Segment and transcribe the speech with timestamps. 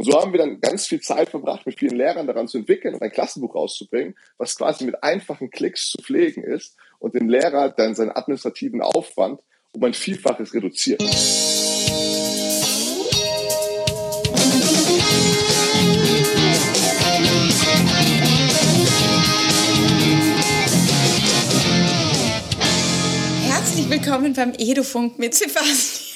[0.00, 2.94] Und so haben wir dann ganz viel Zeit verbracht, mit vielen Lehrern daran zu entwickeln
[2.94, 7.68] und ein Klassenbuch rauszubringen, was quasi mit einfachen Klicks zu pflegen ist und den Lehrer
[7.68, 9.42] dann seinen administrativen Aufwand
[9.72, 11.02] um ein Vielfaches reduziert.
[23.42, 26.08] Herzlich willkommen beim Edufunk mit Sebastian.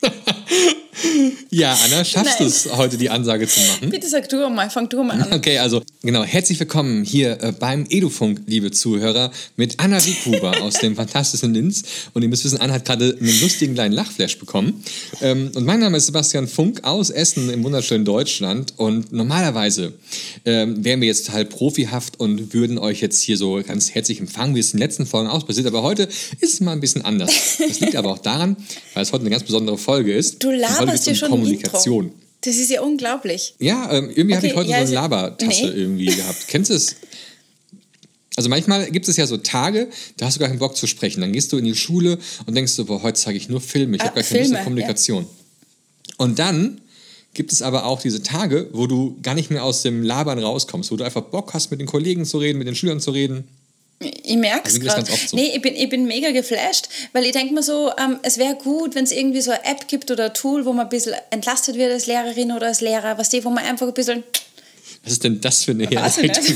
[1.50, 3.90] Ja, Anna, schaffst du es heute die Ansage zu machen?
[3.90, 5.32] Bitte sag du mal, fang du mal an.
[5.32, 10.74] Okay, also genau, herzlich willkommen hier äh, beim Edufunk, liebe Zuhörer, mit Anna Wiekuber aus
[10.74, 11.82] dem fantastischen Linz.
[12.12, 14.82] Und ihr müsst wissen, Anna hat gerade einen lustigen kleinen Lachflash bekommen.
[15.22, 18.74] Ähm, und mein Name ist Sebastian Funk aus Essen im wunderschönen Deutschland.
[18.76, 19.94] Und normalerweise
[20.44, 24.54] ähm, wären wir jetzt total profihaft und würden euch jetzt hier so ganz herzlich empfangen,
[24.54, 25.66] wie es in den letzten Folgen auch passiert.
[25.66, 26.08] Aber heute
[26.40, 27.58] ist es mal ein bisschen anders.
[27.58, 28.56] Das liegt aber auch daran,
[28.94, 30.37] weil es heute eine ganz besondere Folge ist.
[30.38, 32.04] Du laberst dir schon Kommunikation.
[32.06, 32.18] Intro.
[32.42, 33.54] Das ist ja unglaublich.
[33.58, 35.68] Ja, ähm, irgendwie hatte Okay, ich heute ja, so also- eine Labertasse nee.
[35.80, 36.46] irgendwie gehabt.
[36.48, 36.96] Kennst du es?
[38.36, 41.20] Also manchmal gibt es ja so Tage, da hast du gar keinen Bock zu sprechen.
[41.20, 43.96] Dann gehst du in die Schule und denkst so, boah, heute zeige ich nur Filme,
[43.96, 45.26] ich Ah, habe gar keine Lust Filme, auf Kommunikation.
[46.18, 46.80] Und dann
[47.34, 50.92] gibt es aber auch diese Tage, wo du gar nicht mehr aus dem Labern rauskommst,
[50.92, 53.48] wo du einfach Bock hast, mit den Kollegen zu reden, mit den Schülern zu reden.
[54.00, 55.06] Ich merke es das gerade.
[55.26, 55.36] so.
[55.36, 58.54] Nee, ich bin, ich bin mega geflasht, weil ich denke mir so, ähm, es wäre
[58.54, 61.14] gut, wenn es irgendwie so eine App gibt oder ein Tool, wo man ein bisschen
[61.30, 64.22] entlastet wird als Lehrerin oder als Lehrer, was die, wo man einfach ein bisschen.
[65.02, 66.46] Was ist denn das für eine ich Herleitung?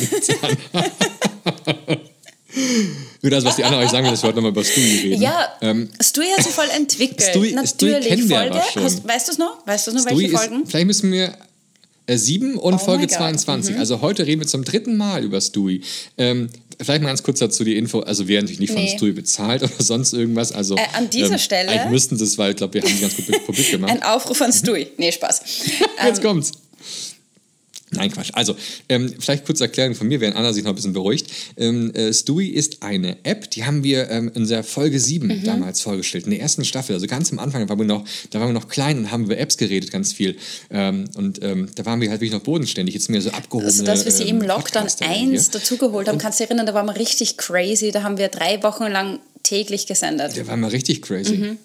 [3.22, 5.22] Gut, also was die Anna euch sagen will, dass wir heute nochmal über Studi reden.
[5.22, 7.22] Ja, Ähm, Stui hat sich voll entwickelt.
[7.22, 8.28] Stui- Natürlich.
[8.28, 8.60] wir Folge.
[8.76, 9.66] Hast, weißt du es noch?
[9.66, 10.66] Weißt du noch, Stui welche ist, Folgen?
[10.66, 11.34] vielleicht müssen wir
[12.06, 13.16] äh, sieben und Oh Folge my God.
[13.16, 13.74] 22.
[13.74, 13.80] Mhm.
[13.80, 15.80] Also heute reden wir zum dritten Mal über Stui.
[16.18, 16.50] Ähm,
[16.84, 18.00] vielleicht mal ganz kurz dazu die Info.
[18.00, 18.94] Also wir werden natürlich nicht von Nee.
[18.96, 20.52] Stui bezahlt oder sonst irgendwas.
[20.52, 22.88] Also, Äh, an dieser ähm, Stelle- Eigentlich müssten sie es, weil ich glaube, wir haben
[22.94, 23.90] sie ganz gut publik gemacht.
[23.90, 24.88] Ein Aufruf an Stui.
[24.96, 25.42] Nee, Spaß.
[26.04, 26.52] Jetzt Ähm, kommt's.
[27.92, 28.30] Nein, Quatsch.
[28.32, 28.56] Also,
[28.88, 31.26] ähm, vielleicht kurz Erklärung von mir, während Anna sich noch ein bisschen beruhigt.
[31.56, 35.44] Ähm, äh, Stewie ist eine App, die haben wir ähm, in der Folge 7 Mhm.
[35.44, 36.94] damals vorgestellt, in der ersten Staffel.
[36.94, 39.24] Also ganz am Anfang, da waren wir noch, da waren wir noch klein und haben
[39.24, 40.36] über Apps geredet, ganz viel.
[40.70, 42.94] Ähm, und ähm, da waren wir halt wirklich noch bodenständig.
[42.94, 43.66] Jetzt sind wir so abgehoben.
[43.66, 46.74] Also, dass wir sie im Lockdown 1 Da dazugeholt haben, kannst du dich erinnern, da
[46.74, 47.90] waren wir richtig crazy.
[47.90, 50.36] Da haben wir drei Wochen lang täglich gesendet.
[50.36, 51.36] Der war mal richtig crazy.
[51.36, 51.58] Mhm.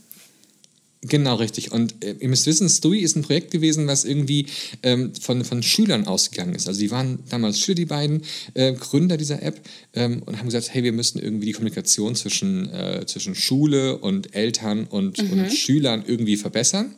[1.02, 1.72] Genau, richtig.
[1.72, 4.48] Und äh, ihr müsst wissen, Stewie ist ein Projekt gewesen, was irgendwie
[4.82, 6.68] ähm, von, von Schülern ausgegangen ist.
[6.68, 8.24] Also die waren damals Schüler, die beiden
[8.56, 9.62] äh, Gründer dieser App
[9.94, 14.34] ähm, und haben gesagt, hey, wir müssen irgendwie die Kommunikation zwischen, äh, zwischen Schule und
[14.36, 15.32] Eltern und, Mhm.
[15.44, 16.96] und Schülern irgendwie verbessern.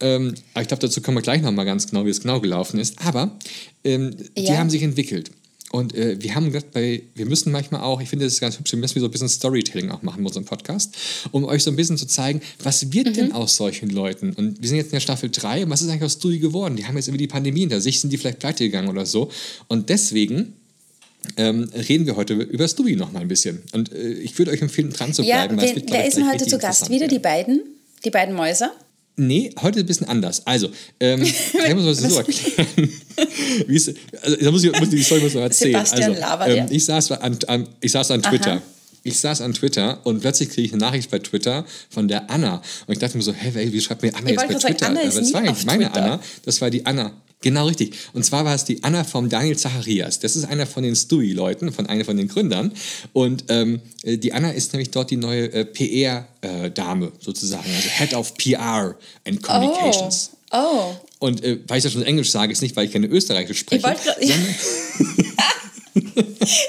[0.00, 2.80] Ähm, aber ich glaube, dazu kommen wir gleich nochmal ganz genau, wie es genau gelaufen
[2.80, 2.98] ist.
[3.06, 3.38] Aber
[3.84, 4.58] ähm, die Ja.
[4.58, 5.30] haben sich entwickelt.
[5.72, 8.58] Und äh, wir haben gedacht, bei, wir müssen manchmal auch, ich finde das ist ganz
[8.58, 10.94] hübsch, wir müssen so ein bisschen Storytelling auch machen in unserem Podcast,
[11.32, 13.12] um euch so ein bisschen zu zeigen, was wird Mhm.
[13.14, 14.32] denn aus solchen Leuten?
[14.34, 16.76] Und wir sind jetzt in der Staffel 3 und was ist eigentlich aus Studi geworden?
[16.76, 19.30] Die haben jetzt irgendwie die Pandemie hinter sich, sind die vielleicht pleite gegangen oder so.
[19.66, 20.52] Und deswegen
[21.36, 23.62] ähm, reden wir heute über Studi noch mal ein bisschen.
[23.72, 25.56] Und äh, ich würde euch empfehlen, dran zu Ja, bleiben.
[25.56, 26.90] weil es wen, wer ist denn heute zu Gast?
[26.90, 27.62] Wieder die beiden?
[28.04, 28.72] Die beiden Mäuser?
[29.16, 30.46] Nee, heute ein bisschen anders.
[30.46, 32.66] Also, ähm, ich muss das so erklären.
[34.22, 35.84] Also, da muss ich, muss die Story muss noch erzählen.
[35.84, 38.62] Sebastian also, ähm, ich, saß an, an, ich saß an Twitter.
[39.04, 42.62] Ich saß an Twitter und plötzlich kriege ich eine Nachricht bei Twitter von der Anna.
[42.86, 44.86] Und ich dachte mir so, hä, wie schreibt mir Anna Ich jetzt bei Twitter?
[44.86, 46.04] sagen, Anna ist Aber das war nicht meine Twitter.
[46.04, 47.12] Anna, das war die Anna.
[47.42, 47.94] Genau richtig.
[48.12, 50.20] Und zwar war es die Anna vom Daniel Zacharias.
[50.20, 52.72] Das ist einer von den Stewie-Leuten, von einer von den Gründern.
[53.12, 58.14] Und ähm, äh, die Anna ist nämlich dort die neue äh, PR-Dame sozusagen, also Head
[58.14, 60.30] of PR and Communications.
[60.52, 60.56] Oh.
[60.56, 60.94] oh.
[61.18, 63.94] Und äh, weil ich das schon Englisch sage, ist nicht, weil ich keine Österreichisch spreche.
[64.20, 64.32] Ich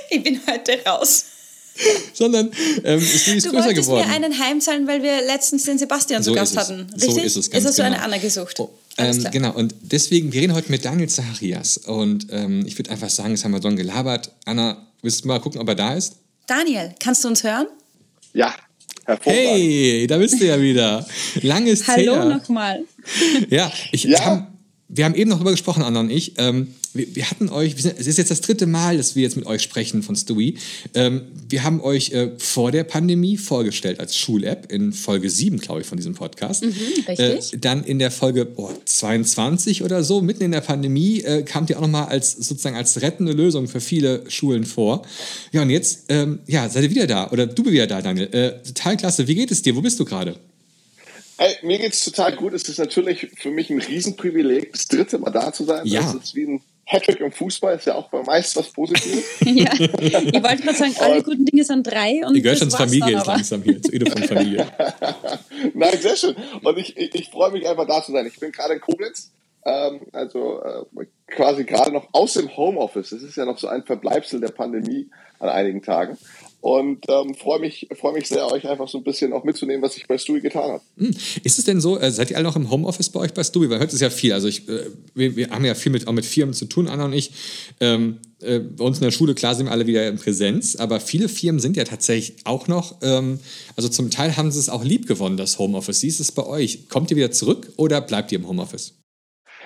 [0.10, 1.26] ich bin heute raus.
[2.14, 2.52] sondern
[2.84, 4.08] ähm, ist die ist Du größer wolltest geworden.
[4.08, 6.70] mir einen heimzahlen, weil wir letztens den Sebastian So zu Gast ist es.
[6.70, 6.88] hatten.
[6.96, 7.24] So Richtig?
[7.26, 8.06] ist es ganz Jetzt hast du eine genau.
[8.06, 8.60] Anna gesucht.
[8.98, 11.78] Ähm, genau, und deswegen, wir reden heute mit Daniel Zacharias.
[11.78, 14.32] Und ähm, ich würde einfach sagen, jetzt haben wir so gelabert.
[14.46, 16.18] Anna, willst du mal gucken, ob er da ist?
[16.48, 17.68] Daniel, kannst du uns hören?
[18.34, 18.54] Ja,
[19.06, 19.46] hervorragend.
[19.46, 21.06] Hey, da bist du ja wieder.
[21.42, 22.84] Lang ist Hallo nochmal.
[23.50, 24.24] Ja, ich, Ja.
[24.26, 24.48] Haben,
[24.90, 26.34] wir haben eben noch darüber gesprochen, Anna und ich.
[26.38, 29.24] Ähm, wir, wir hatten euch, wir sind, es ist jetzt das dritte Mal, dass wir
[29.24, 30.58] jetzt mit euch sprechen von Stewie.
[30.94, 35.82] Ähm, wir haben euch äh, vor der Pandemie vorgestellt als Schul-App in Folge 7, glaube
[35.82, 36.64] ich, von diesem Podcast.
[36.64, 36.76] Mhm,
[37.08, 37.54] richtig.
[37.54, 41.70] Äh, dann in der Folge oh, 22 oder so, mitten in der Pandemie, äh, kamt
[41.70, 45.04] ihr auch nochmal als sozusagen als rettende Lösung für viele Schulen vor.
[45.52, 47.32] Ja, und jetzt ähm, ja, seid ihr wieder da.
[47.32, 48.30] Oder du bist wieder da, Daniel.
[48.32, 49.28] Äh, total klasse.
[49.28, 49.76] Wie geht es dir?
[49.76, 50.36] Wo bist du gerade?
[51.38, 52.54] Ey, mir geht's total gut.
[52.54, 55.86] Es ist natürlich für mich ein Riesenprivileg, das dritte Mal da zu sein.
[55.86, 56.02] Ja.
[56.02, 59.24] Das ist wie ein Hattrick im Fußball, ist ja auch meist was Positives.
[59.46, 62.78] Ja, ich wollte gerade sagen, alle guten Dinge sind drei und Ihr gehört schon das
[62.78, 63.32] zur war's Familie aber.
[63.34, 64.68] langsam hier, Edo von Familie.
[65.74, 66.36] Nein, sehr schön.
[66.62, 68.26] Und ich, ich, ich freue mich einfach da zu sein.
[68.26, 69.32] Ich bin gerade in Koblenz
[69.66, 73.12] ähm, also äh, quasi gerade noch aus dem Homeoffice.
[73.12, 75.10] Es ist ja noch so ein Verbleibsel der Pandemie
[75.40, 76.18] an einigen Tagen.
[76.64, 79.98] Und ähm, freue mich, freu mich sehr, euch einfach so ein bisschen auch mitzunehmen, was
[79.98, 80.82] ich bei Stewie getan habe.
[80.98, 81.14] Hm.
[81.44, 83.70] Ist es denn so, äh, seid ihr alle noch im Homeoffice bei euch bei Stewie?
[83.70, 84.32] Weil heute ist ja viel.
[84.32, 87.04] Also ich, äh, wir, wir, haben ja viel mit, auch mit Firmen zu tun, Anna
[87.04, 87.32] und ich.
[87.82, 91.02] Ähm, äh, bei uns in der Schule, klar sind wir alle wieder in Präsenz, aber
[91.02, 93.42] viele Firmen sind ja tatsächlich auch noch, ähm,
[93.76, 96.02] also zum Teil haben sie es auch lieb gewonnen, das Homeoffice.
[96.02, 96.88] Wie ist es bei euch?
[96.88, 98.94] Kommt ihr wieder zurück oder bleibt ihr im Homeoffice?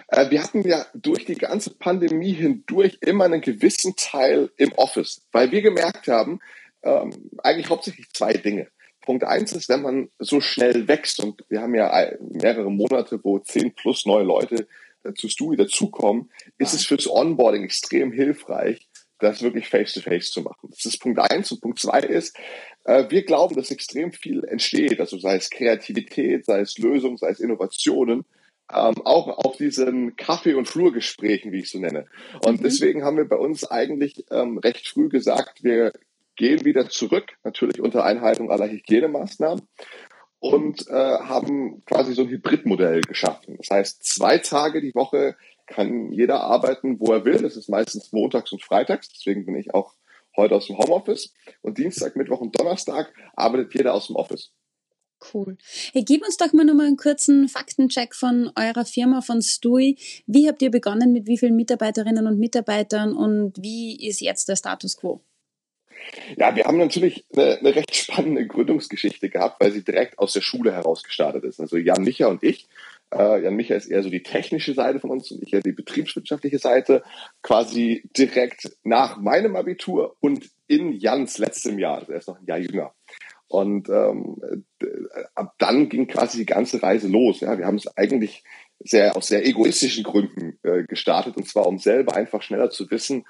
[0.08, 5.22] Äh, wir hatten ja durch die ganze Pandemie hindurch immer einen gewissen Teil im Office,
[5.32, 6.40] weil wir gemerkt haben,
[6.88, 7.12] ähm,
[7.44, 8.68] eigentlich hauptsächlich zwei Dinge.
[9.02, 13.40] Punkt eins ist, wenn man so schnell wächst und wir haben ja mehrere Monate, wo
[13.40, 14.68] zehn plus neue Leute
[15.04, 18.90] äh, zu Stewie dazukommen, ist es fürs Onboarding extrem hilfreich,
[19.20, 20.70] das wirklich face-to-face -face zu machen.
[20.70, 21.52] Das ist Punkt eins.
[21.52, 22.38] Und Punkt zwei ist,
[22.84, 27.30] äh, wir glauben, dass extrem viel entsteht, also sei es Kreativität, sei es Lösung, sei
[27.30, 28.26] es Innovationen,
[28.74, 32.08] ähm, auch auf diesen Kaffee- und Flurgesprächen, wie ich so nenne.
[32.46, 32.64] Und mhm.
[32.64, 35.94] deswegen haben wir bei uns eigentlich ähm, recht früh gesagt, wir
[36.38, 39.68] gehen wieder zurück, natürlich unter Einhaltung aller Hygienemaßnahmen
[40.40, 43.58] und äh, haben quasi so ein Hybridmodell geschaffen.
[43.58, 45.36] Das heißt, zwei Tage die Woche
[45.66, 47.42] kann jeder arbeiten, wo er will.
[47.42, 49.10] Das ist meistens montags und freitags.
[49.10, 49.96] Deswegen bin ich auch
[50.38, 51.34] heute aus dem Homeoffice.
[51.62, 54.54] Und Dienstag, Mittwoch und Donnerstag arbeitet jeder aus dem Office.
[55.34, 55.58] Cool.
[55.94, 59.98] Hey, gib uns doch mal nochmal einen kurzen Faktencheck von eurer Firma, von Stui.
[60.28, 64.56] Wie habt ihr begonnen, mit wie vielen Mitarbeiterinnen und Mitarbeitern und wie ist jetzt der
[64.56, 65.24] Status quo?
[66.38, 70.42] Ja, wir haben natürlich eine, eine, recht spannende Gründungsgeschichte gehabt, weil sie direkt aus der
[70.42, 71.60] Schule heraus gestartet ist.
[71.60, 72.68] Also Jan Micha und ich.
[73.14, 75.72] Äh, Jan Micha ist eher so die technische Seite von uns und ich eher die
[75.72, 77.04] betriebswirtschaftliche Seite.
[77.42, 82.00] Quasi direkt nach meinem Abitur und in Jans letztem Jahr.
[82.00, 82.94] Also er ist noch ein Jahr jünger.
[83.50, 84.42] Und ähm,
[85.34, 87.40] ab dann ging quasi die ganze Reise los.
[87.40, 88.44] Ja, wir haben es eigentlich
[88.80, 93.26] sehr aus sehr egoistischen Gründen äh, gestartet und zwar um selber einfach schneller zu wissen,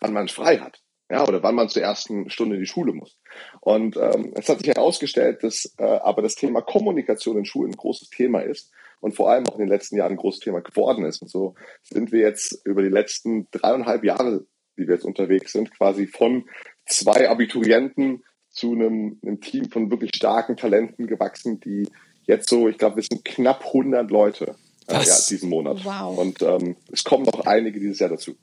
[0.00, 0.80] wann man frei hat
[1.10, 3.18] ja, oder wann man zur ersten Stunde in die Schule muss.
[3.60, 7.76] Und ähm, es hat sich herausgestellt, dass äh, aber das Thema Kommunikation in Schulen ein
[7.76, 11.04] großes Thema ist und vor allem auch in den letzten Jahren ein großes Thema geworden
[11.04, 11.22] ist.
[11.22, 15.70] Und so sind wir jetzt über die letzten dreieinhalb Jahre, die wir jetzt unterwegs sind,
[15.76, 16.48] quasi von
[16.86, 21.88] zwei Abiturienten zu einem, einem Team von wirklich starken Talenten gewachsen, die
[22.24, 24.56] jetzt so, ich glaube, wir sind knapp 100 Leute
[24.88, 25.84] äh, ja, diesen Monat.
[25.84, 26.18] Wow.
[26.18, 28.36] Und ähm, es kommen noch einige dieses Jahr dazu.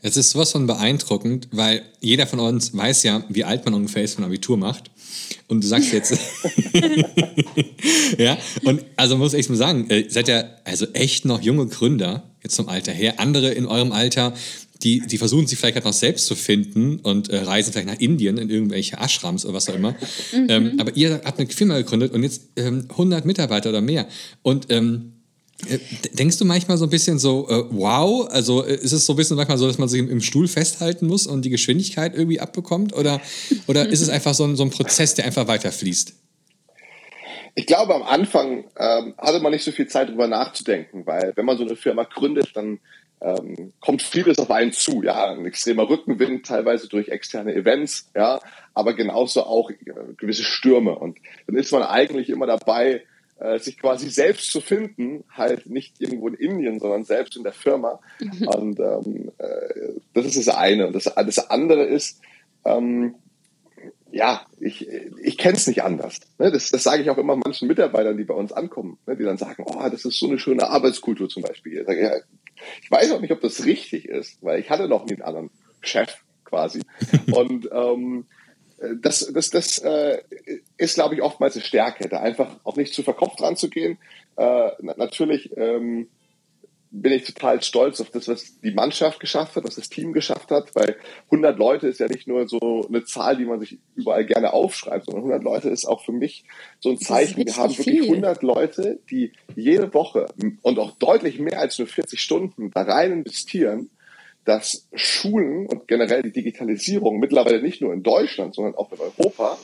[0.00, 4.04] Es ist sowas von beeindruckend, weil jeder von uns weiß ja, wie alt man ungefähr
[4.04, 4.90] ist, wenn man Abitur macht.
[5.48, 6.16] Und du sagst jetzt,
[8.18, 12.30] ja, und also muss ich mal sagen, äh, seid ja also echt noch junge Gründer,
[12.42, 13.18] jetzt zum Alter her.
[13.18, 14.34] Andere in eurem Alter,
[14.82, 17.98] die, die versuchen sich vielleicht gerade noch selbst zu finden und äh, reisen vielleicht nach
[17.98, 19.96] Indien in irgendwelche Ashrams oder was auch immer.
[20.32, 20.46] Mhm.
[20.48, 24.06] Ähm, aber ihr habt eine Firma gegründet und jetzt ähm, 100 Mitarbeiter oder mehr.
[24.42, 25.17] Und ähm, äh,
[26.12, 29.16] denkst du manchmal so ein bisschen so, äh, wow, also äh, ist es so ein
[29.16, 32.40] bisschen manchmal so, dass man sich im, im, Stuhl festhalten muss und die Geschwindigkeit irgendwie
[32.40, 32.94] abbekommt?
[32.94, 33.20] Oder,
[33.66, 36.14] oder ist es einfach so ein, so ein Prozess, der einfach weiterfließt?
[37.56, 41.44] Ich glaube, am Anfang ähm, hatte man nicht so viel Zeit, darüber nachzudenken, weil wenn
[41.44, 42.78] man so eine Firma gründet, dann
[43.20, 45.02] ähm, kommt vieles auf einen zu.
[45.02, 48.38] Ja, ein extremer Rückenwind, teilweise durch externe Events, ja,
[48.74, 49.76] aber genauso auch äh,
[50.16, 50.94] gewisse Stürme.
[50.94, 51.18] Und
[51.48, 53.02] dann ist man eigentlich immer dabei,
[53.38, 57.52] äh, sich quasi selbst zu finden, halt nicht irgendwo in Indien, sondern selbst in der
[57.52, 58.00] Firma.
[58.20, 58.48] Mhm.
[58.48, 60.86] Und ähm, äh, das ist das eine.
[60.86, 62.20] Und das, das andere ist,
[62.64, 63.14] ähm,
[64.10, 64.88] ja, ich,
[65.22, 66.20] ich kenne es nicht anders.
[66.38, 66.50] Ne?
[66.50, 69.16] Das, das sage ich auch immer manchen Mitarbeitern, die bei uns ankommen, ne?
[69.16, 71.80] die dann sagen, oh, das ist so eine schöne Arbeitskultur zum Beispiel.
[71.80, 72.12] Ich, sage, ja,
[72.82, 75.50] ich weiß auch nicht, ob das richtig ist, weil ich hatte noch nie einen anderen
[75.80, 76.80] Chef quasi.
[77.32, 78.26] Und ähm,
[79.00, 80.22] das, das, das äh,
[80.76, 83.98] ist, glaube ich, oftmals eine Stärke, da einfach auch nicht zu verkopft ranzugehen.
[84.36, 86.08] Äh, natürlich ähm,
[86.90, 90.50] bin ich total stolz auf das, was die Mannschaft geschafft hat, was das Team geschafft
[90.50, 94.24] hat, weil 100 Leute ist ja nicht nur so eine Zahl, die man sich überall
[94.24, 96.44] gerne aufschreibt, sondern 100 Leute ist auch für mich
[96.80, 97.44] so ein Zeichen.
[97.44, 98.10] Wir haben wirklich viel.
[98.10, 100.26] 100 Leute, die jede Woche
[100.62, 103.90] und auch deutlich mehr als nur 40 Stunden da rein investieren
[104.48, 109.58] dass Schulen und generell die Digitalisierung mittlerweile nicht nur in Deutschland, sondern auch in Europa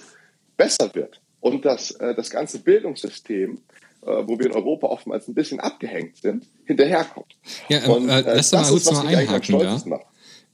[0.59, 3.63] besser wird und dass äh, das ganze Bildungssystem,
[4.03, 7.35] äh, wo wir in Europa oftmals ein bisschen abgehängt sind, hinterherkommt.
[7.71, 10.01] Ja, äh, und, äh, lass doch mal kurz mal einhaken da.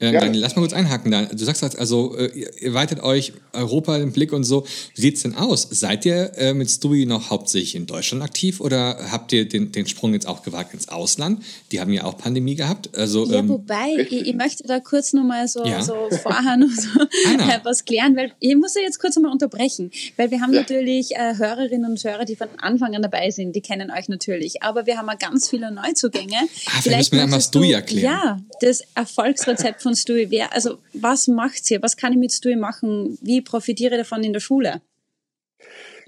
[0.00, 0.20] Ähm, ja.
[0.20, 1.26] Dann lass mal kurz einhaken da.
[1.26, 4.64] Du sagst also, äh, ihr weitet euch Europa im Blick und so.
[4.94, 5.68] Wie sieht es denn aus?
[5.70, 9.86] Seid ihr äh, mit Stewie noch hauptsächlich in Deutschland aktiv oder habt ihr den, den
[9.86, 11.42] Sprung jetzt auch gewagt ins Ausland?
[11.70, 12.96] Die haben ja auch Pandemie gehabt.
[12.96, 15.82] Also, ja, ähm, wobei, ich, ich, möchte da kurz nochmal so, ja?
[15.82, 16.88] so vorher noch so
[17.64, 20.60] was klären, weil ich muss ja jetzt kurz einmal unterbrechen, weil wir haben ja.
[20.60, 24.62] natürlich äh, Hörerinnen und Hörer, die von Anfang an dabei sind, die kennen euch natürlich,
[24.62, 26.36] aber wir haben auch ganz viele Neuzugänge.
[26.36, 28.04] Ah, vielleicht müssen wir einmal Stewie erklären.
[28.04, 30.30] Ja, das Erfolgsrezept von von Stewie?
[30.30, 31.82] Wer, also was macht ihr?
[31.82, 33.18] Was kann ich mit Stewie machen?
[33.20, 34.80] Wie profitiere ich davon in der Schule?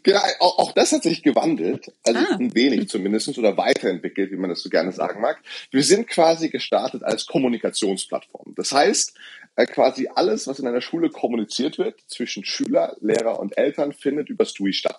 [0.05, 2.37] Genau, auch, auch das hat sich gewandelt, also ah.
[2.37, 5.41] ein wenig zumindest oder weiterentwickelt, wie man das so gerne sagen mag.
[5.71, 8.55] Wir sind quasi gestartet als Kommunikationsplattform.
[8.57, 9.17] Das heißt,
[9.55, 14.29] äh, quasi alles, was in einer Schule kommuniziert wird zwischen Schüler, Lehrer und Eltern, findet
[14.29, 14.99] über Stui statt.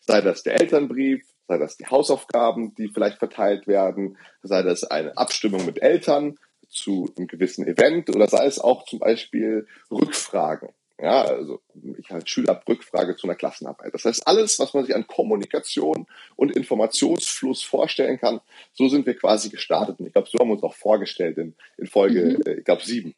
[0.00, 5.14] Sei das der Elternbrief, sei das die Hausaufgaben, die vielleicht verteilt werden, sei das eine
[5.18, 10.70] Abstimmung mit Eltern, zu einem gewissen Event oder sei es auch zum Beispiel Rückfragen.
[11.00, 11.60] Ja, also
[11.96, 13.94] ich als Schüler habe Rückfrage zu einer Klassenarbeit.
[13.94, 18.40] Das heißt, alles, was man sich an Kommunikation und Informationsfluss vorstellen kann,
[18.72, 20.00] so sind wir quasi gestartet.
[20.00, 22.42] Und ich glaube, so haben wir uns auch vorgestellt in, in Folge, mhm.
[22.44, 23.14] äh, ich glaube, sieben.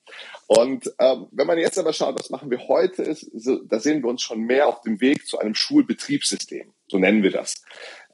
[0.47, 4.02] Und ähm, wenn man jetzt aber schaut, was machen wir heute, ist, so, da sehen
[4.02, 6.75] wir uns schon mehr auf dem Weg zu einem Schulbetriebssystem.
[6.87, 7.62] So nennen wir das.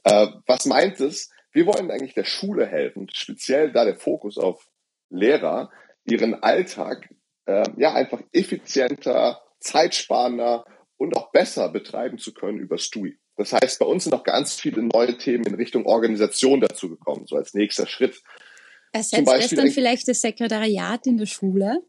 [0.05, 1.31] Äh, was meint es?
[1.51, 4.65] Wir wollen eigentlich der Schule helfen, speziell da der Fokus auf
[5.11, 5.71] Lehrer
[6.05, 7.09] ihren Alltag
[7.47, 10.65] äh, ja einfach effizienter, zeitsparender
[10.97, 13.19] und auch besser betreiben zu können über STUI.
[13.37, 17.27] Das heißt, bei uns sind auch ganz viele neue Themen in Richtung Organisation dazu gekommen,
[17.27, 18.23] so als nächster Schritt.
[18.93, 21.83] Ersetzt es dann vielleicht das Sekretariat in der Schule?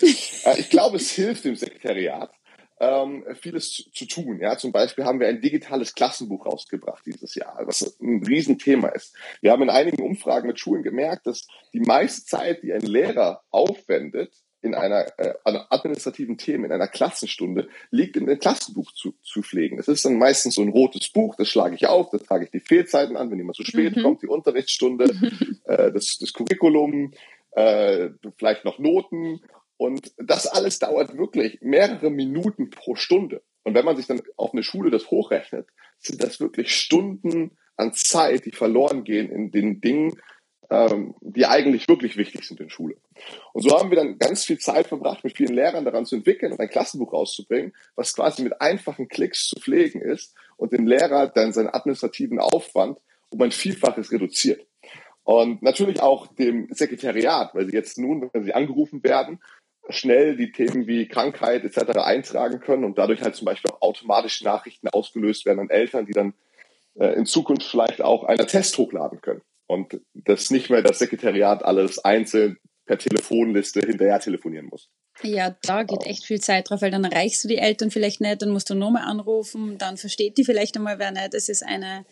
[0.00, 2.32] Äh, ich glaube, es hilft dem Sekretariat
[2.82, 4.40] ähm, vieles zu, zu, tun.
[4.40, 9.14] Ja, zum Beispiel haben wir ein digitales Klassenbuch rausgebracht dieses Jahr, was ein Riesenthema ist.
[9.40, 13.42] Wir haben in einigen Umfragen mit Schulen gemerkt, dass die meiste Zeit, die ein Lehrer
[13.50, 19.42] aufwendet, in einer äh, administrativen Themen, in einer Klassenstunde, liegt in dem Klassenbuch zu, zu
[19.42, 19.76] pflegen.
[19.76, 22.50] Das ist dann meistens so ein rotes Buch, das schlage ich auf, da trage ich
[22.50, 24.02] die Fehlzeiten an, wenn jemand zu spät mhm.
[24.02, 25.04] kommt, die Unterrichtsstunde,
[25.64, 27.12] äh, das, das Curriculum,
[27.52, 29.40] äh, vielleicht noch Noten
[29.82, 33.42] und das alles dauert wirklich mehrere Minuten pro Stunde.
[33.64, 35.66] Und wenn man sich dann auf eine Schule das hochrechnet,
[35.98, 40.20] sind das wirklich Stunden an Zeit, die verloren gehen in den Dingen,
[40.70, 42.94] ähm, die eigentlich wirklich wichtig sind in Schule.
[43.52, 46.52] Und so haben wir dann ganz viel Zeit verbracht, mit vielen Lehrern daran zu entwickeln
[46.52, 51.26] und ein Klassenbuch rauszubringen, was quasi mit einfachen Klicks zu pflegen ist und den Lehrer
[51.26, 54.64] dann seinen administrativen Aufwand um ein Vielfaches reduziert.
[55.24, 59.40] Und natürlich auch dem Sekretariat, weil sie jetzt nun, wenn sie angerufen werden,
[59.92, 61.98] schnell die Themen wie Krankheit etc.
[61.98, 66.12] eintragen können und dadurch halt zum Beispiel auch automatisch Nachrichten ausgelöst werden an Eltern, die
[66.12, 66.34] dann
[66.94, 69.42] äh, in Zukunft vielleicht auch einen Test hochladen können.
[69.66, 74.90] Und das nicht mehr das Sekretariat alles einzeln per Telefonliste hinterher telefonieren muss.
[75.22, 78.42] Ja, da geht echt viel Zeit drauf, weil dann erreichst du die Eltern vielleicht nicht,
[78.42, 81.34] dann musst du nochmal anrufen, dann versteht die vielleicht einmal wer nicht.
[81.34, 82.04] Es ist eine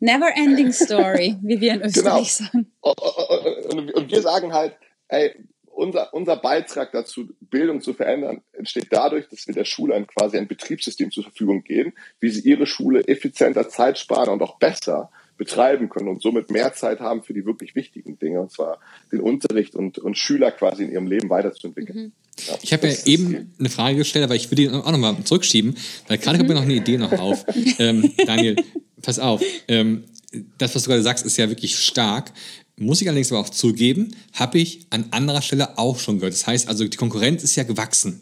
[0.00, 2.20] never-ending Story, wie wir in genau.
[2.20, 2.62] Österreich genau.
[2.82, 3.92] sagen.
[3.94, 4.76] Und wir sagen halt,
[5.08, 5.34] ey,
[5.82, 10.38] unser, unser Beitrag dazu, Bildung zu verändern, entsteht dadurch, dass wir der Schule ein, quasi
[10.38, 15.88] ein Betriebssystem zur Verfügung geben, wie sie ihre Schule effizienter, zeitsparender und auch besser betreiben
[15.88, 18.78] können und somit mehr Zeit haben für die wirklich wichtigen Dinge, und zwar
[19.10, 21.98] den Unterricht und, und Schüler quasi in ihrem Leben weiterzuentwickeln.
[21.98, 22.12] Mhm.
[22.46, 25.76] Ja, ich habe ja eben eine Frage gestellt, aber ich würde die auch nochmal zurückschieben,
[26.06, 27.44] weil gerade kommt mir noch eine Idee noch auf.
[27.78, 28.56] ähm, Daniel,
[29.02, 29.42] pass auf.
[29.68, 30.04] Ähm,
[30.58, 32.32] das, was du gerade sagst, ist ja wirklich stark.
[32.76, 36.34] Muss ich allerdings aber auch zugeben, habe ich an anderer Stelle auch schon gehört.
[36.34, 38.20] Das heißt also, die Konkurrenz ist ja gewachsen.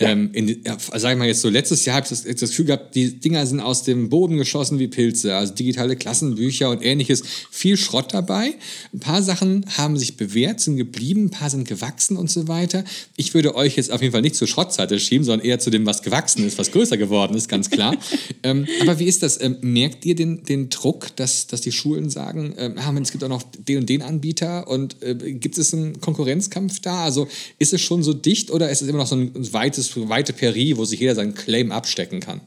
[0.00, 0.10] Ja.
[0.10, 0.62] Ähm, in,
[0.94, 3.46] sag ich mal jetzt so, letztes Jahr habe ich das, das, Gefühl gehabt, die Dinger
[3.46, 7.22] sind aus dem Boden geschossen wie Pilze, also digitale Klassenbücher und ähnliches.
[7.50, 8.54] Viel Schrott dabei.
[8.92, 12.84] Ein paar Sachen haben sich bewährt, sind geblieben, ein paar sind gewachsen und so weiter.
[13.16, 15.86] Ich würde euch jetzt auf jeden Fall nicht zur Schrottseite schieben, sondern eher zu dem,
[15.86, 17.96] was gewachsen ist, was größer geworden ist, ganz klar.
[18.42, 19.40] ähm, aber wie ist das?
[19.40, 23.24] Ähm, merkt ihr den, den Druck, dass, dass die Schulen sagen, ähm, ah, es gibt
[23.24, 27.04] auch noch den und den Anbieter und äh, gibt es einen Konkurrenzkampf da?
[27.04, 30.32] Also ist es schon so dicht oder ist es immer noch so ein weites, weite
[30.32, 32.40] Peri, wo sich jeder seinen Claim abstecken kann.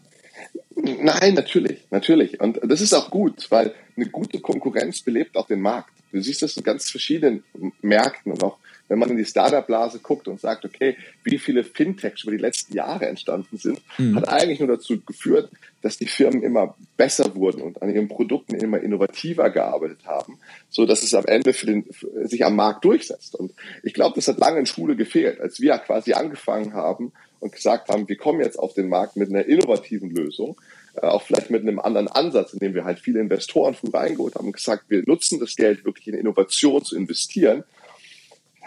[0.75, 2.39] Nein, natürlich, natürlich.
[2.39, 5.91] Und das ist auch gut, weil eine gute Konkurrenz belebt auch den Markt.
[6.11, 7.43] Du siehst das in ganz verschiedenen
[7.81, 12.23] Märkten und auch wenn man in die Startup-Blase guckt und sagt, okay, wie viele Fintechs
[12.23, 14.15] über die letzten Jahre entstanden sind, mhm.
[14.15, 15.49] hat eigentlich nur dazu geführt,
[15.81, 20.39] dass die Firmen immer besser wurden und an ihren Produkten immer innovativer gearbeitet haben,
[20.69, 23.35] so dass es am Ende für den, für sich am Markt durchsetzt.
[23.35, 23.53] Und
[23.83, 27.89] ich glaube, das hat lange in Schule gefehlt, als wir quasi angefangen haben und gesagt
[27.89, 30.59] haben, wir kommen jetzt auf den Markt mit einer innovativen Lösung,
[30.95, 34.47] äh, auch vielleicht mit einem anderen Ansatz, indem wir halt viele Investoren früh reingeholt haben
[34.47, 37.63] und gesagt, wir nutzen das Geld wirklich in Innovation zu investieren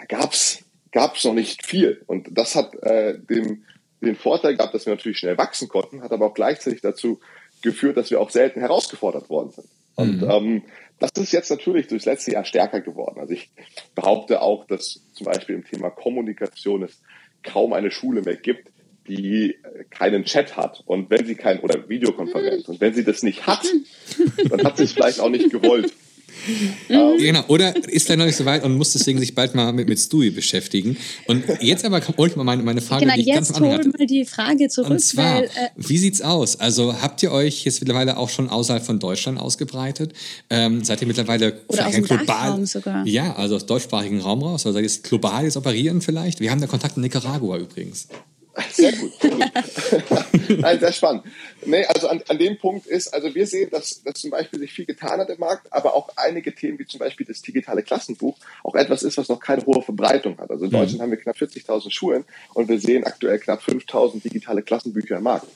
[0.01, 2.01] da gab es gab es noch nicht viel.
[2.07, 3.63] Und das hat äh, dem,
[4.01, 7.19] den Vorteil gehabt, dass wir natürlich schnell wachsen konnten, hat aber auch gleichzeitig dazu
[7.61, 9.67] geführt, dass wir auch selten herausgefordert worden sind.
[9.95, 10.29] Und mhm.
[10.29, 10.63] ähm,
[10.99, 13.19] das ist jetzt natürlich durchs letzte Jahr stärker geworden.
[13.19, 13.49] Also ich
[13.95, 17.01] behaupte auch, dass zum Beispiel im Thema Kommunikation es
[17.43, 18.69] kaum eine Schule mehr gibt,
[19.07, 19.57] die
[19.89, 23.65] keinen Chat hat und wenn sie kein oder Videokonferenz und wenn sie das nicht hat,
[24.49, 25.91] dann hat sie es vielleicht auch nicht gewollt.
[26.47, 27.17] Mhm.
[27.17, 29.87] Genau, oder ist er noch nicht so weit und muss deswegen sich bald mal mit,
[29.87, 30.97] mit Stewie beschäftigen.
[31.27, 33.63] Und jetzt aber hol ich mal meine, meine Frage, genau, die ich jetzt ganz am
[33.63, 33.89] Anfang hatte.
[33.89, 34.91] mal die Frage zurück.
[34.91, 36.59] Und zwar, weil, äh, wie sieht's aus?
[36.59, 40.13] Also habt ihr euch jetzt mittlerweile auch schon außerhalb von Deutschland ausgebreitet?
[40.49, 42.65] Ähm, seid ihr mittlerweile oder aus dem global?
[42.65, 43.05] sogar.
[43.05, 44.65] Ja, also aus deutschsprachigen Raum raus.
[44.65, 46.39] Oder seid ihr jetzt global jetzt operieren vielleicht?
[46.39, 48.07] Wir haben da Kontakt in Nicaragua übrigens.
[48.69, 49.13] Sehr gut.
[49.21, 50.49] Sehr, gut.
[50.59, 51.23] Nein, sehr spannend.
[51.65, 54.73] Nee, also an, an dem Punkt ist, also wir sehen, dass, dass zum Beispiel sich
[54.73, 58.37] viel getan hat im Markt, aber auch einige Themen wie zum Beispiel das digitale Klassenbuch
[58.63, 60.51] auch etwas ist, was noch keine hohe Verbreitung hat.
[60.51, 60.75] Also in mhm.
[60.75, 61.01] Deutschland mhm.
[61.03, 65.47] haben wir knapp 40.000 Schulen und wir sehen aktuell knapp 5.000 digitale Klassenbücher im Markt.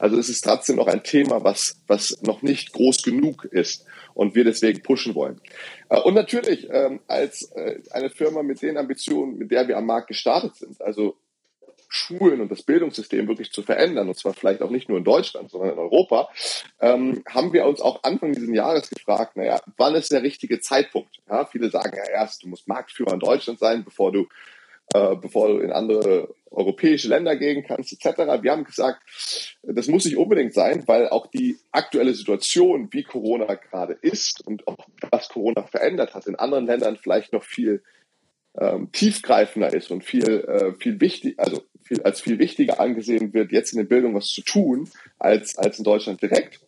[0.00, 4.34] Also es ist trotzdem noch ein Thema, was, was noch nicht groß genug ist und
[4.34, 5.40] wir deswegen pushen wollen.
[5.90, 9.86] Äh, und natürlich ähm, als äh, eine Firma mit den Ambitionen, mit der wir am
[9.86, 11.16] Markt gestartet sind, also
[11.92, 15.50] Schulen und das Bildungssystem wirklich zu verändern, und zwar vielleicht auch nicht nur in Deutschland,
[15.50, 16.30] sondern in Europa,
[16.80, 21.18] ähm, haben wir uns auch Anfang dieses Jahres gefragt, naja, wann ist der richtige Zeitpunkt?
[21.28, 24.28] Ja, viele sagen ja erst, du musst Marktführer in Deutschland sein, bevor du,
[24.94, 28.40] äh, bevor du in andere europäische Länder gehen kannst, etc.
[28.40, 29.02] Wir haben gesagt,
[29.64, 34.68] das muss nicht unbedingt sein, weil auch die aktuelle Situation, wie Corona gerade ist und
[34.68, 34.76] auch
[35.10, 37.82] was Corona verändert hat, in anderen Ländern vielleicht noch viel
[38.58, 43.52] ähm, tiefgreifender ist und viel, äh, viel wichtig, also viel, als viel wichtiger angesehen wird,
[43.52, 44.88] jetzt in der Bildung was zu tun,
[45.18, 46.60] als, als in Deutschland direkt.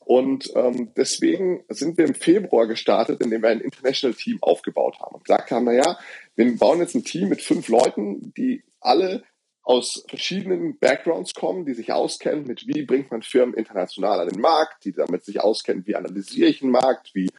[0.00, 5.14] Und ähm, deswegen sind wir im Februar gestartet, indem wir ein International Team aufgebaut haben
[5.14, 5.98] und gesagt haben, naja,
[6.36, 9.22] wir bauen jetzt ein Team mit fünf Leuten, die alle
[9.62, 14.42] aus verschiedenen Backgrounds kommen, die sich auskennen mit, wie bringt man Firmen international an den
[14.42, 17.30] Markt, die damit sich auskennen, wie analysiere ich einen Markt, wie,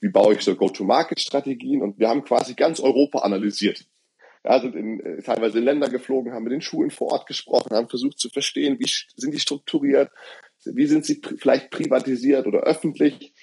[0.00, 1.82] wie baue ich so Go-to-Market-Strategien.
[1.82, 3.86] Und wir haben quasi ganz Europa analysiert
[4.44, 7.74] ja, sind in, äh, teilweise in Länder geflogen, haben mit den Schulen vor Ort gesprochen,
[7.74, 10.10] haben versucht zu verstehen, wie sind die strukturiert,
[10.64, 13.34] wie sind sie pri vielleicht privatisiert oder öffentlich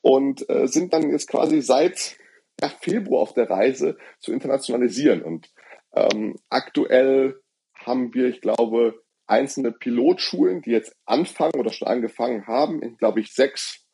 [0.00, 2.16] und äh, sind dann jetzt quasi seit
[2.60, 5.22] ja, Februar auf der Reise zu internationalisieren.
[5.22, 5.50] Und
[5.94, 7.40] ähm, aktuell
[7.74, 13.20] haben wir, ich glaube, einzelne Pilotschulen, die jetzt anfangen oder schon angefangen haben, in, glaube
[13.20, 13.84] ich, sechs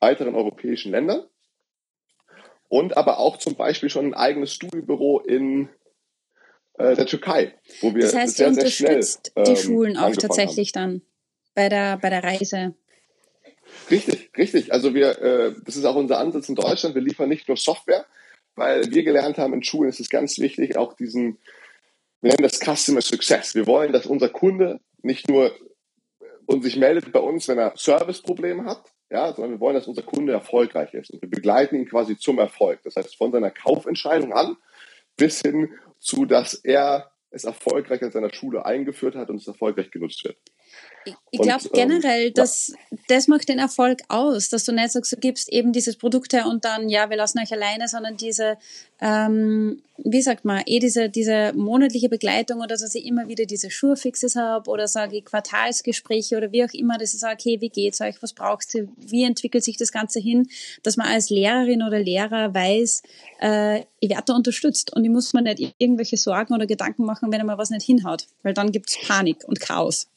[0.00, 1.26] weiteren europäischen Ländern.
[2.68, 5.68] Und aber auch zum Beispiel schon ein eigenes Studiobüro in
[6.74, 9.04] äh, der Türkei, wo wir das heißt, sehr, sehr schnell
[9.36, 11.00] ähm, die Schulen auch tatsächlich haben.
[11.00, 11.02] dann
[11.54, 12.74] bei der, bei der Reise.
[13.90, 14.72] Richtig, richtig.
[14.72, 16.94] Also wir, äh, das ist auch unser Ansatz in Deutschland.
[16.94, 18.06] Wir liefern nicht nur Software,
[18.54, 21.38] weil wir gelernt haben in Schulen ist es ganz wichtig, auch diesen,
[22.20, 23.54] wir nennen das Customer Success.
[23.54, 25.52] Wir wollen, dass unser Kunde nicht nur
[26.46, 30.02] und sich meldet bei uns, wenn er Serviceprobleme hat, ja, sondern wir wollen, dass unser
[30.02, 31.10] Kunde erfolgreich ist.
[31.10, 32.80] Und wir begleiten ihn quasi zum Erfolg.
[32.84, 34.56] Das heißt, von seiner Kaufentscheidung an
[35.16, 39.90] bis hin zu, dass er es erfolgreich in seiner Schule eingeführt hat und es erfolgreich
[39.90, 40.38] genutzt wird.
[41.30, 42.72] Ich glaube ähm, generell, ähm, dass
[43.08, 46.46] das macht den Erfolg aus, dass du nicht sagst, du gibst eben dieses Produkt her
[46.46, 48.56] und dann, ja, wir lassen euch alleine, sondern diese,
[49.00, 53.70] ähm, wie sagt man, eh diese, diese monatliche Begleitung oder dass ich immer wieder diese
[53.70, 57.70] Schurfixes habe oder sage ich Quartalsgespräche oder wie auch immer, dass ich sage, hey, wie
[57.70, 60.48] geht's euch, was braucht ihr, wie entwickelt sich das Ganze hin,
[60.82, 63.02] dass man als Lehrerin oder Lehrer weiß,
[63.40, 67.32] äh, ich werde da unterstützt und ich muss mir nicht irgendwelche Sorgen oder Gedanken machen,
[67.32, 70.08] wenn einmal was nicht hinhaut, weil dann gibt's Panik und Chaos.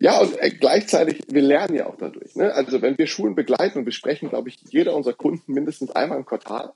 [0.00, 2.36] Ja, und äh, gleichzeitig, wir lernen ja auch dadurch.
[2.36, 2.52] Ne?
[2.52, 6.26] Also wenn wir Schulen begleiten und besprechen, glaube ich, jeder unserer Kunden mindestens einmal im
[6.26, 6.72] Quartal.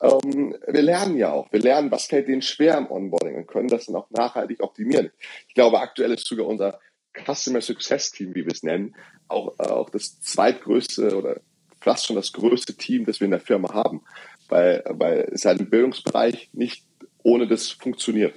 [0.00, 1.52] Ähm, wir lernen ja auch.
[1.52, 5.10] Wir lernen, was fällt denen schwer im Onboarding und können das dann auch nachhaltig optimieren.
[5.48, 6.80] Ich glaube, aktuell ist sogar unser
[7.14, 8.94] Customer Success Team, wie wir es nennen,
[9.28, 11.40] auch, äh, auch das zweitgrößte oder
[11.80, 14.02] fast schon das größte Team, das wir in der Firma haben.
[14.48, 16.84] Weil, weil es halt im Bildungsbereich nicht
[17.22, 18.34] ohne das funktioniert.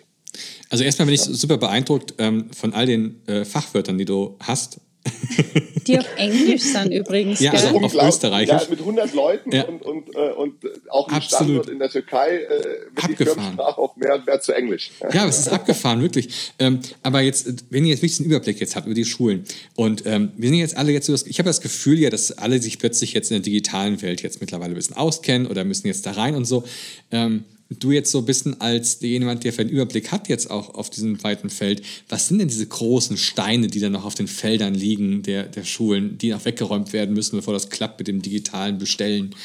[0.69, 1.33] Also erstmal bin ich ja.
[1.33, 4.79] super beeindruckt ähm, von all den äh, Fachwörtern, die du hast.
[5.87, 7.39] Die auf Englisch sind übrigens.
[7.39, 8.63] Ja, also auf Österreichisch.
[8.63, 9.63] Ja, mit 100 Leuten ja.
[9.63, 10.55] und, und, äh, und
[10.89, 11.63] auch im Absolut.
[11.63, 13.55] Standort in der Türkei äh, wird abgefahren.
[13.55, 14.91] die auch mehr und mehr zu Englisch.
[15.11, 16.53] Ja, es ist abgefahren, wirklich.
[16.59, 20.05] Ähm, aber jetzt, wenn ihr jetzt wirklich einen Überblick jetzt habt über die Schulen und
[20.05, 22.77] ähm, wir sind jetzt alle jetzt so, ich habe das Gefühl ja, dass alle sich
[22.77, 26.11] plötzlich jetzt in der digitalen Welt jetzt mittlerweile ein bisschen auskennen oder müssen jetzt da
[26.11, 26.63] rein und so.
[27.09, 27.45] Ähm,
[27.79, 30.89] du jetzt so ein bisschen als jemand, der für einen Überblick hat jetzt auch auf
[30.89, 34.73] diesem weiten Feld, was sind denn diese großen Steine, die dann noch auf den Feldern
[34.73, 38.77] liegen der, der Schulen, die noch weggeräumt werden müssen, bevor das klappt mit dem digitalen
[38.77, 39.35] Bestellen?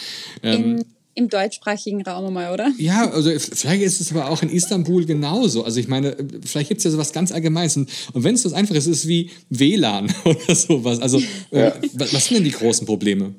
[0.42, 0.82] Ähm,
[1.14, 2.70] im deutschsprachigen Raum mal, oder?
[2.76, 5.64] Ja, also vielleicht ist es aber auch in Istanbul genauso.
[5.64, 7.76] Also ich meine, vielleicht gibt es ja sowas ganz Allgemeines.
[7.76, 11.00] Und, wenn es das einfach ist, ist es wie WLAN oder sowas.
[11.00, 11.68] Also ja.
[11.68, 13.34] äh, was sind denn die großen Probleme?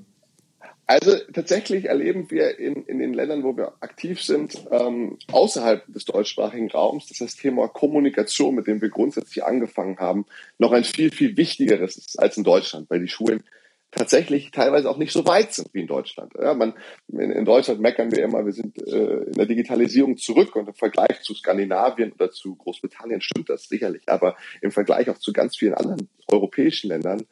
[0.89, 6.05] Also tatsächlich erleben wir in, in den Ländern, wo wir aktiv sind, ähm, außerhalb des
[6.05, 10.25] deutschsprachigen Raums, dass das Thema Kommunikation, mit dem wir grundsätzlich angefangen haben,
[10.57, 13.43] noch ein viel, viel wichtigeres ist als in Deutschland, weil die Schulen
[13.91, 16.31] tatsächlich teilweise auch nicht so weit sind wie in Deutschland.
[16.39, 16.73] Ja, man,
[17.09, 20.73] in, in Deutschland meckern wir immer, wir sind äh, in der Digitalisierung zurück und im
[20.73, 25.57] Vergleich zu Skandinavien oder zu Großbritannien stimmt das sicherlich, aber im Vergleich auch zu ganz
[25.57, 27.25] vielen anderen europäischen Ländern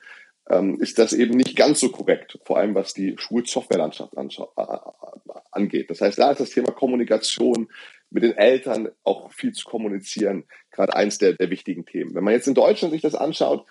[0.50, 4.14] ähm, ist das eben nicht ganz so korrekt, vor allem was die Schulsoftwarelandschaft
[5.52, 5.90] angeht.
[5.90, 7.70] Das heißt, da ist das Thema Kommunikation
[8.10, 12.14] mit den Eltern auch viel zu kommunizieren, gerade eins der, der wichtigen Themen.
[12.14, 13.66] Wenn man jetzt in Deutschland sich das anschaut,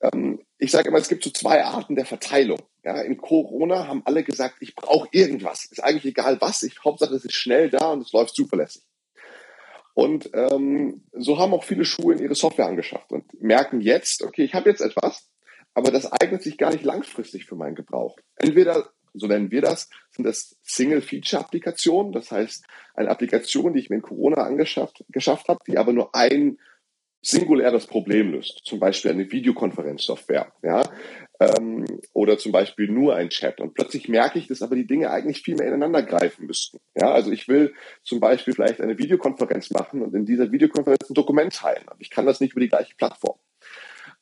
[0.00, 2.60] ähm, ich sage immer, es gibt so zwei Arten der Verteilung.
[2.84, 5.66] Ja, in Corona haben alle gesagt, ich brauche irgendwas.
[5.66, 6.62] Ist eigentlich egal was.
[6.62, 8.82] Ich, Hauptsache, es ist schnell da und es läuft zuverlässig.
[9.94, 14.54] Und ähm, so haben auch viele Schulen ihre Software angeschafft und merken jetzt, okay, ich
[14.54, 15.28] habe jetzt etwas,
[15.74, 18.18] aber das eignet sich gar nicht langfristig für meinen Gebrauch.
[18.36, 23.96] Entweder, so nennen wir das, sind das Single-Feature-Applikationen, das heißt eine Applikation, die ich mir
[23.96, 26.58] in Corona angeschafft geschafft habe, die aber nur ein
[27.24, 30.82] singuläres Problem löst, zum Beispiel eine Videokonferenzsoftware, ja,
[31.38, 33.60] ähm, oder zum Beispiel nur ein Chat.
[33.60, 36.78] Und plötzlich merke ich, dass aber die Dinge eigentlich viel mehr ineinander greifen müssten.
[36.96, 41.14] Ja, also ich will zum Beispiel vielleicht eine Videokonferenz machen und in dieser Videokonferenz ein
[41.14, 43.38] Dokument teilen, aber ich kann das nicht über die gleiche Plattform.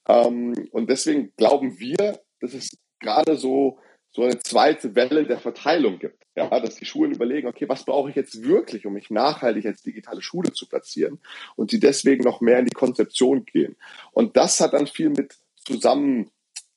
[0.09, 3.79] Ähm, und deswegen glauben wir, dass es gerade so,
[4.11, 6.25] so eine zweite Welle der Verteilung gibt.
[6.37, 9.83] Ja, dass die Schulen überlegen, okay, was brauche ich jetzt wirklich, um mich nachhaltig als
[9.83, 11.19] digitale Schule zu platzieren
[11.57, 13.77] und die deswegen noch mehr in die Konzeption gehen.
[14.13, 16.31] Und das hat dann viel mit zusammen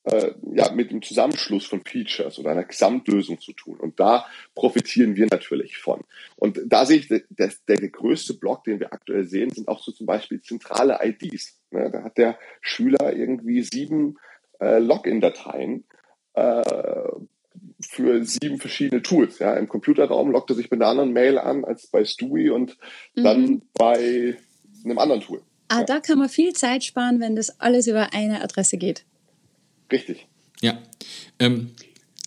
[0.04, 3.78] äh, ja, mit dem Zusammenschluss von Features oder einer Gesamtlösung zu tun.
[3.78, 6.02] Und da profitieren wir natürlich von.
[6.36, 9.82] Und da sehe ich, der, der, der größte Block, den wir aktuell sehen, sind auch
[9.82, 11.58] so zum Beispiel zentrale IDs.
[11.70, 14.18] Ne, da hat der Schüler irgendwie sieben
[14.60, 15.84] äh, Login-Dateien
[16.34, 16.62] äh,
[17.80, 19.38] für sieben verschiedene Tools.
[19.38, 22.76] Ja, Im Computerraum loggt er sich mit einer anderen Mail an als bei Stewie und
[23.14, 23.24] mhm.
[23.24, 24.36] dann bei
[24.84, 25.42] einem anderen Tool.
[25.68, 25.84] Ah, ja.
[25.84, 29.06] da kann man viel Zeit sparen, wenn das alles über eine Adresse geht.
[29.94, 30.26] Richtig.
[30.60, 30.76] Ja.
[31.38, 31.70] Ähm,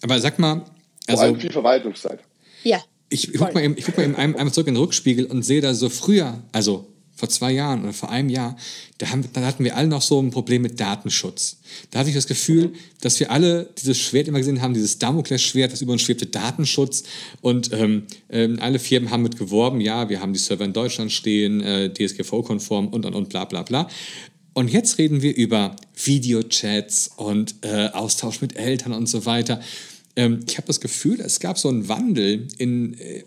[0.02, 0.64] aber sag mal.
[1.06, 2.20] Also, Vor allem viel Verwaltungszeit.
[2.64, 2.82] Ja.
[3.10, 5.44] Ich, ich gucke mal, eben, ich guck mal eben einmal zurück in den Rückspiegel und
[5.44, 8.56] sehe da so früher, also vor zwei Jahren oder vor einem Jahr,
[9.00, 11.58] da, haben, da hatten wir alle noch so ein Problem mit Datenschutz.
[11.92, 15.74] Da hatte ich das Gefühl, dass wir alle dieses Schwert immer gesehen haben, dieses Damoklesschwert,
[15.74, 17.04] das über uns schwebte, Datenschutz.
[17.42, 21.12] Und ähm, ähm, alle Firmen haben mit geworben, ja, wir haben die Server in Deutschland
[21.12, 23.90] stehen, äh, DSGVO-konform und, und, und, bla, bla, bla.
[24.58, 29.62] Und jetzt reden wir über Videochats und äh, Austausch mit Eltern und so weiter.
[30.16, 33.24] Ähm, ich habe das Gefühl, es gab so einen Wandel in, äh,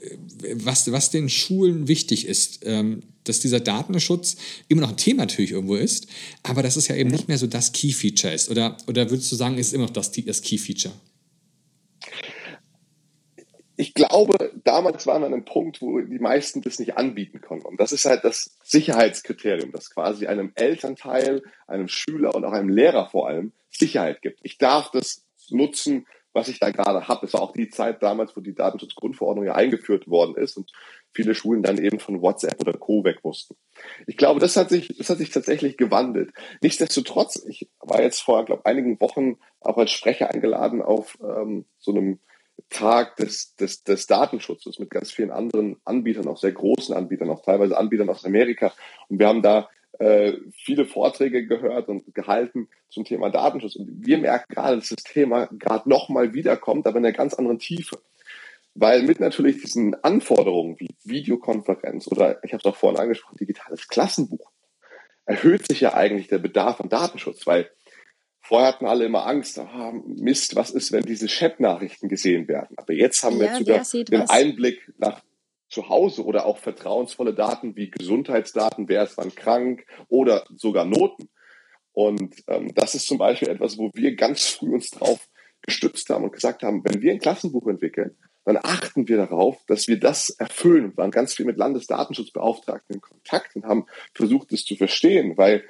[0.55, 2.63] was, was den Schulen wichtig ist.
[2.65, 6.09] Ähm, dass dieser Datenschutz immer noch ein Thema natürlich irgendwo ist,
[6.43, 8.51] aber dass es ja eben nicht mehr so das Key-Feature ist.
[8.51, 10.95] Oder, oder würdest du sagen, ist es immer noch das, das Key-Feature?
[13.81, 17.67] Ich glaube, damals waren wir an einem Punkt, wo die meisten das nicht anbieten konnten.
[17.67, 22.69] Und das ist halt das Sicherheitskriterium, das quasi einem Elternteil, einem Schüler und auch einem
[22.69, 24.41] Lehrer vor allem Sicherheit gibt.
[24.43, 27.25] Ich darf das nutzen, was ich da gerade habe.
[27.25, 30.71] Es war auch die Zeit damals, wo die Datenschutzgrundverordnung ja eingeführt worden ist und
[31.15, 33.03] viele Schulen dann eben von WhatsApp oder Co.
[33.03, 33.57] weg mussten.
[34.07, 36.35] Ich glaube, das hat sich, das hat sich tatsächlich gewandelt.
[36.61, 41.93] Nichtsdestotrotz, ich war jetzt vor, glaube einigen Wochen auch als Sprecher eingeladen auf ähm, so
[41.93, 42.19] einem
[42.69, 47.43] Tag des, des, des Datenschutzes mit ganz vielen anderen Anbietern, auch sehr großen Anbietern, auch
[47.43, 48.73] teilweise Anbietern aus Amerika.
[49.09, 49.69] Und wir haben da
[49.99, 53.77] äh, viele Vorträge gehört und gehalten zum Thema Datenschutz.
[53.77, 57.59] Und wir merken gerade, dass das Thema gerade nochmal wiederkommt, aber in einer ganz anderen
[57.59, 58.01] Tiefe.
[58.75, 63.89] Weil mit natürlich diesen Anforderungen wie Videokonferenz oder, ich habe es auch vorhin angesprochen, digitales
[63.89, 64.51] Klassenbuch,
[65.27, 67.71] erhöht sich ja eigentlich der Bedarf an Datenschutz, weil
[68.51, 72.77] Vorher hatten alle immer Angst, ah, Mist, was ist, wenn diese Chat-Nachrichten gesehen werden?
[72.79, 74.31] Aber jetzt haben ja, wir sogar den was?
[74.31, 75.23] Einblick nach
[75.69, 81.29] zu Hause oder auch vertrauensvolle Daten wie Gesundheitsdaten, wer ist wann krank oder sogar Noten.
[81.93, 85.29] Und ähm, das ist zum Beispiel etwas, wo wir ganz früh uns drauf
[85.63, 89.87] gestützt haben und gesagt haben, wenn wir ein Klassenbuch entwickeln, dann achten wir darauf, dass
[89.87, 94.65] wir das erfüllen und waren ganz viel mit Landesdatenschutzbeauftragten in Kontakt und haben versucht, das
[94.65, 95.63] zu verstehen, weil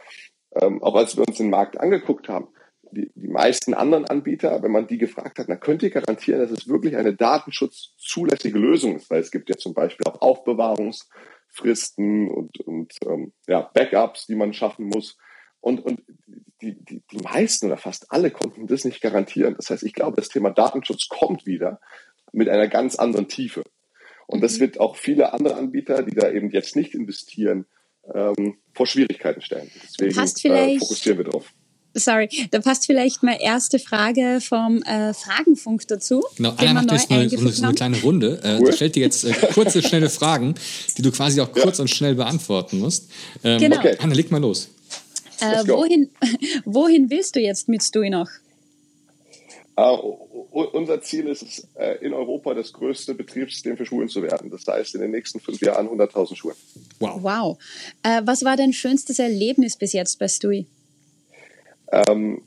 [0.58, 2.48] ähm, auch als wir uns den Markt angeguckt haben,
[2.92, 6.50] die, die meisten anderen Anbieter, wenn man die gefragt hat, dann könnt ihr garantieren, dass
[6.50, 12.60] es wirklich eine datenschutzzulässige Lösung ist, weil es gibt ja zum Beispiel auch Aufbewahrungsfristen und,
[12.60, 15.16] und ähm, ja, Backups, die man schaffen muss.
[15.60, 16.02] Und, und
[16.62, 19.54] die, die, die meisten oder fast alle konnten das nicht garantieren.
[19.56, 21.80] Das heißt, ich glaube, das Thema Datenschutz kommt wieder
[22.32, 23.62] mit einer ganz anderen Tiefe.
[24.26, 24.60] Und das mhm.
[24.60, 27.66] wird auch viele andere Anbieter, die da eben jetzt nicht investieren,
[28.14, 29.70] ähm, vor Schwierigkeiten stellen.
[29.82, 31.52] Deswegen äh, fokussieren wir darauf.
[31.94, 36.22] Sorry, da passt vielleicht mal erste Frage vom äh, Fragenfunk dazu.
[36.36, 38.40] Genau, einer macht jetzt eine, so, eine kleine Runde.
[38.44, 38.72] Äh, cool.
[38.72, 40.54] Stellt dir jetzt äh, kurze, schnelle Fragen,
[40.96, 41.82] die du quasi auch kurz ja.
[41.82, 43.10] und schnell beantworten musst.
[43.42, 43.78] Ähm, genau.
[43.78, 43.96] Okay.
[43.98, 44.68] Anne, leg mal los.
[45.40, 46.10] Äh, wohin,
[46.64, 48.28] wohin willst du jetzt mit Stui noch?
[49.76, 50.16] Uh,
[50.52, 54.50] unser Ziel ist es, äh, in Europa das größte Betriebssystem für Schulen zu werden.
[54.50, 56.56] Das heißt, in den nächsten fünf Jahren 100.000 Schulen.
[56.98, 57.22] Wow.
[57.22, 57.58] wow.
[58.02, 60.66] Äh, was war dein schönstes Erlebnis bis jetzt bei Stui?
[61.92, 62.42] Ähm,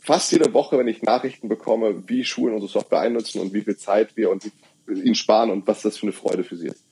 [0.00, 3.76] fast jede Woche, wenn ich Nachrichten bekomme, wie Schulen unsere Software einnutzen und wie viel
[3.76, 4.50] Zeit wir und
[4.88, 6.82] ihnen sparen und was das für eine Freude für sie ist.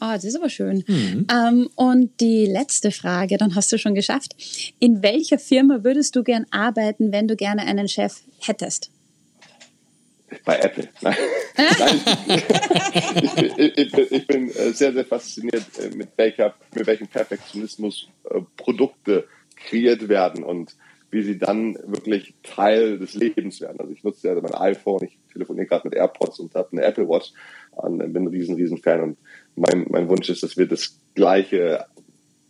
[0.00, 0.84] Oh, das ist aber schön.
[0.86, 1.26] Mhm.
[1.32, 4.36] Ähm, und die letzte Frage, dann hast du schon geschafft.
[4.78, 8.90] In welcher Firma würdest du gern arbeiten, wenn du gerne einen Chef hättest?
[10.44, 10.88] Bei Apple.
[11.00, 11.16] Nein.
[11.56, 12.00] Nein.
[13.16, 18.40] ich, ich, ich, bin äh, sehr, sehr fasziniert äh, mit, welcher, mit welchem Perfektionismus äh,
[18.56, 20.76] Produkte kreiert werden und
[21.10, 23.80] wie sie dann wirklich Teil des Lebens werden.
[23.80, 27.08] Also ich nutze ja mein iPhone, ich telefoniere gerade mit AirPods und habe eine Apple
[27.08, 27.32] Watch
[27.72, 29.00] und bin ein riesen, riesen Fan.
[29.00, 29.18] Und
[29.56, 31.86] mein, mein Wunsch ist, dass wir das gleiche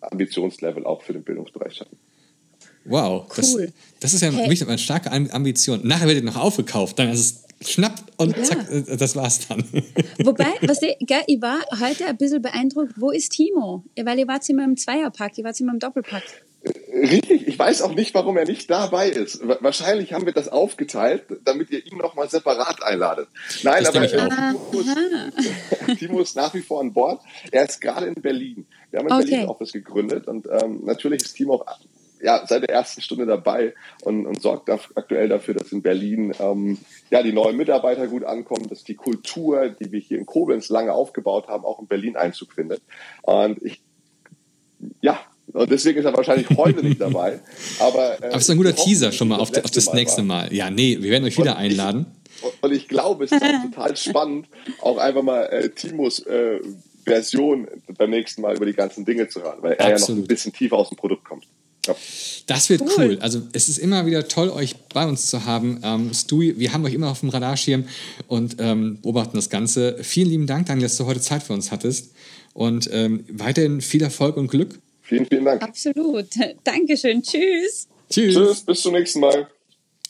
[0.01, 1.97] Ambitionslevel auch für den Bildungsbereich schaffen.
[2.85, 3.35] Wow, cool.
[3.37, 3.57] das,
[4.01, 4.65] das ist ja hey.
[4.67, 5.81] eine starke Ambition.
[5.85, 8.43] Nachher wird noch aufgekauft, dann ist es schnapp und ja.
[8.43, 9.63] zack, äh, das war's dann.
[10.25, 13.85] Wobei, was ich, gell, ich war heute ein bisschen beeindruckt, wo ist Timo?
[14.01, 16.23] Weil ihr wart immer im Zweierpack, ihr wart immer im Doppelpack.
[16.93, 19.41] Richtig, ich weiß auch nicht, warum er nicht dabei ist.
[19.47, 23.29] Wahrscheinlich haben wir das aufgeteilt, damit ihr ihn nochmal separat einladet.
[23.63, 27.23] Nein, das aber Timo, ist, Timo, ist, nach wie vor an Bord.
[27.53, 28.67] Er ist gerade in Berlin.
[28.91, 29.31] Wir haben in okay.
[29.31, 31.79] Berlin Office gegründet und ähm, natürlich ist Timo auch
[32.21, 36.35] ja, seit der ersten Stunde dabei und, und sorgt da, aktuell dafür, dass in Berlin
[36.41, 36.79] ähm,
[37.11, 40.93] ja, die neuen Mitarbeiter gut ankommen, dass die Kultur, die wir hier in Koblenz lange
[40.93, 42.83] aufgebaut haben, auch in Berlin Einzug findet.
[43.23, 43.81] Und ich,
[45.01, 45.21] ja,
[45.53, 47.41] und deswegen ist er wahrscheinlich heute nicht dabei.
[47.79, 50.23] Aber, äh, Aber es ist ein guter Teaser schon mal auf, das, auf das nächste
[50.23, 50.47] Mal.
[50.47, 50.55] Mal.
[50.55, 52.07] Ja, nee, wir werden euch wieder und einladen.
[52.37, 54.47] Ich, und ich glaube, es ist auch total spannend,
[54.81, 56.61] auch einfach mal äh, Timos äh,
[57.05, 60.09] Version beim nächsten Mal über die ganzen Dinge zu hören, weil er Absolut.
[60.09, 61.45] ja noch ein bisschen tiefer aus dem Produkt kommt.
[61.87, 61.97] Ja.
[62.47, 62.91] Das wird cool.
[62.99, 63.19] cool.
[63.21, 65.81] Also es ist immer wieder toll, euch bei uns zu haben.
[65.83, 67.85] Ähm, Stewie, wir haben euch immer auf dem Radarschirm
[68.27, 69.97] und ähm, beobachten das Ganze.
[70.03, 72.13] Vielen lieben Dank, Daniel, dass du heute Zeit für uns hattest.
[72.53, 74.79] Und ähm, weiterhin viel Erfolg und Glück.
[75.09, 75.63] Vielen, vielen Dank.
[75.63, 76.27] Absolut.
[76.65, 77.23] Dankeschön.
[77.23, 77.89] Tschüss.
[78.11, 78.35] Tschüss.
[78.35, 78.61] Tschüss.
[78.61, 79.49] Bis zum nächsten Mal.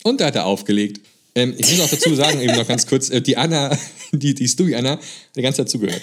[0.03, 0.99] Und da hat er aufgelegt.
[1.35, 3.77] Ähm, ich muss auch dazu sagen, eben noch ganz kurz, äh, die Anna,
[4.11, 4.99] die, die Stewie Anna,
[5.35, 6.01] die ganze Zeit zugehört.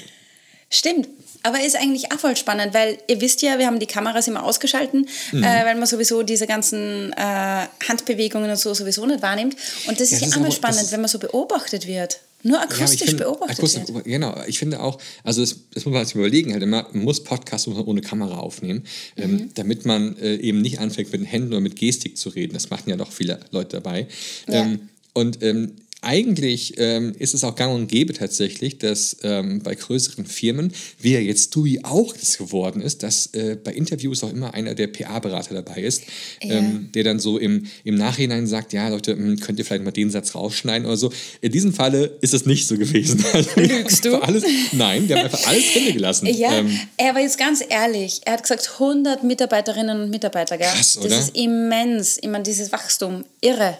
[0.70, 1.08] Stimmt.
[1.42, 4.42] Aber ist eigentlich auch voll spannend, weil ihr wisst ja, wir haben die Kameras immer
[4.42, 5.44] ausgeschalten, mhm.
[5.44, 9.56] äh, weil man sowieso diese ganzen äh, Handbewegungen und so sowieso nicht wahrnimmt.
[9.86, 12.18] Und das ist ja, ja auch mal spannend, wenn man so beobachtet wird.
[12.42, 14.04] Nur akustisch ja, beobachtet akustisch, wird.
[14.04, 17.24] Genau, ich finde auch, also das, das muss man sich überlegen, halt immer, man muss
[17.24, 18.84] Podcasts ohne Kamera aufnehmen,
[19.16, 19.38] ähm, mhm.
[19.38, 22.52] ähm, damit man äh, eben nicht anfängt mit den Händen oder mit Gestik zu reden.
[22.52, 24.06] Das machen ja doch viele Leute dabei.
[24.48, 24.62] Ja.
[24.62, 25.72] Ähm, und ähm,
[26.02, 31.14] eigentlich ähm, ist es auch gang und gäbe tatsächlich, dass ähm, bei größeren Firmen, wie
[31.14, 34.88] ja jetzt Dewey auch das geworden ist, dass äh, bei Interviews auch immer einer der
[34.88, 36.02] PA-Berater dabei ist,
[36.42, 36.56] ja.
[36.56, 39.90] ähm, der dann so im, im Nachhinein sagt, ja Leute, hm, könnt ihr vielleicht mal
[39.90, 41.12] den Satz rausschneiden oder so.
[41.40, 43.24] In diesem Falle ist es nicht so gewesen.
[43.56, 44.16] Lügst du?
[44.22, 46.26] Alles, nein, der hat einfach alles drin gelassen.
[46.26, 48.20] Ja, ähm, er war jetzt ganz ehrlich.
[48.24, 50.58] Er hat gesagt, 100 Mitarbeiterinnen und Mitarbeiter.
[50.58, 50.68] Gell?
[50.68, 51.08] Krass, oder?
[51.08, 52.18] Das ist immens.
[52.20, 53.78] Ich meine, dieses Wachstum, irre.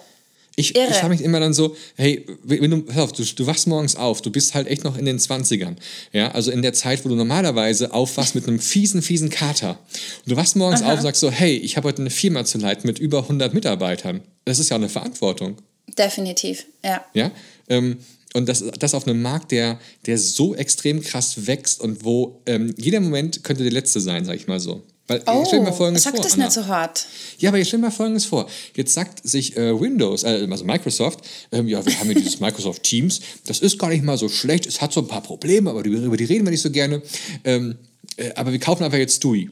[0.58, 3.66] Ich, ich frage mich immer dann so, hey, wenn du, hör auf, du, du wachst
[3.66, 5.76] morgens auf, du bist halt echt noch in den 20ern.
[6.12, 9.78] Ja, also in der Zeit, wo du normalerweise aufwachst mit einem fiesen, fiesen Kater.
[10.24, 10.92] Und du wachst morgens Aha.
[10.92, 13.52] auf und sagst so, hey, ich habe heute eine Firma zu leiten mit über 100
[13.52, 14.22] Mitarbeitern.
[14.46, 15.58] Das ist ja eine Verantwortung.
[15.98, 17.04] Definitiv, ja.
[17.12, 17.30] Ja,
[17.68, 17.98] ähm,
[18.32, 22.74] und das, das auf einem Markt, der, der so extrem krass wächst und wo ähm,
[22.78, 24.82] jeder Moment könnte der letzte sein, sag ich mal so.
[25.08, 26.44] Weil, oh, stell dir mal Folgendes sag vor, das Anna.
[26.44, 27.06] nicht so hart.
[27.38, 28.48] Ja, aber jetzt stell dir mal Folgendes vor.
[28.74, 31.20] Jetzt sagt sich äh, Windows, äh, also Microsoft,
[31.52, 34.66] ähm, ja, wir haben hier dieses Microsoft Teams, das ist gar nicht mal so schlecht,
[34.66, 37.02] es hat so ein paar Probleme, aber über die reden wir nicht so gerne.
[37.44, 37.76] Ähm,
[38.16, 39.50] äh, aber wir kaufen einfach jetzt Stewie.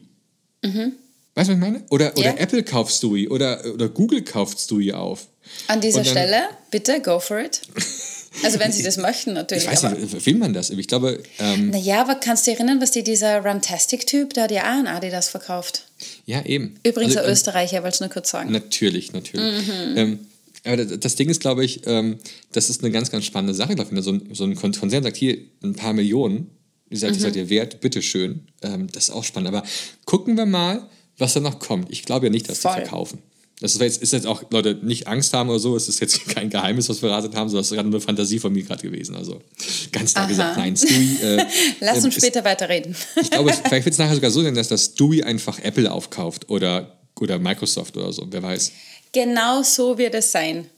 [0.63, 0.93] Mhm.
[1.35, 1.83] Weißt du, was ich meine?
[1.89, 2.37] Oder, oder yeah.
[2.37, 5.27] Apple kauft Stewie oder, oder Google kauft Stewie auf.
[5.67, 6.41] An dieser dann, Stelle,
[6.71, 7.61] bitte, go for it.
[8.43, 9.63] Also wenn sie das möchten, natürlich.
[9.63, 10.69] Ich weiß nicht, will man das?
[10.69, 11.23] Ich glaube...
[11.39, 14.79] Ähm, naja, aber kannst du dich erinnern, was dir dieser Runtastic-Typ, der hat ja auch
[14.79, 15.85] ein Adidas verkauft.
[16.25, 16.75] Ja, eben.
[16.83, 18.51] Übrigens also, ein Österreicher, wollte ich nur kurz sagen.
[18.51, 19.67] Natürlich, natürlich.
[19.67, 19.97] Mhm.
[19.97, 20.19] Ähm,
[20.63, 22.17] aber das Ding ist, glaube ich, ähm,
[22.51, 23.77] das ist eine ganz, ganz spannende Sache.
[23.77, 26.49] Wenn so ein, so ein Konzern sagt, hier ein paar Millionen,
[26.89, 27.15] die sagt, mhm.
[27.15, 28.47] das seid ihr wert, bitteschön.
[28.61, 29.49] Ähm, das ist auch spannend.
[29.49, 29.63] Aber
[30.05, 31.91] gucken wir mal, was da noch kommt.
[31.91, 32.73] Ich glaube ja nicht, dass Voll.
[32.73, 33.19] die verkaufen.
[33.61, 36.49] Das ist jetzt, ist auch, Leute, nicht Angst haben oder so, es ist jetzt kein
[36.49, 39.15] Geheimnis, was wir ratet haben, sondern es ist gerade eine Fantasie von mir gerade gewesen.
[39.15, 39.41] Also
[39.91, 41.17] ganz klar gesagt, nein, Stewie.
[41.21, 41.45] Äh,
[41.79, 42.95] Lass uns äh, später weiterreden.
[43.21, 46.49] ich glaube, vielleicht wird es nachher sogar so sein, dass das Stewie einfach Apple aufkauft
[46.49, 48.71] oder, oder Microsoft oder so, wer weiß.
[49.13, 50.69] Genau so wird es sein.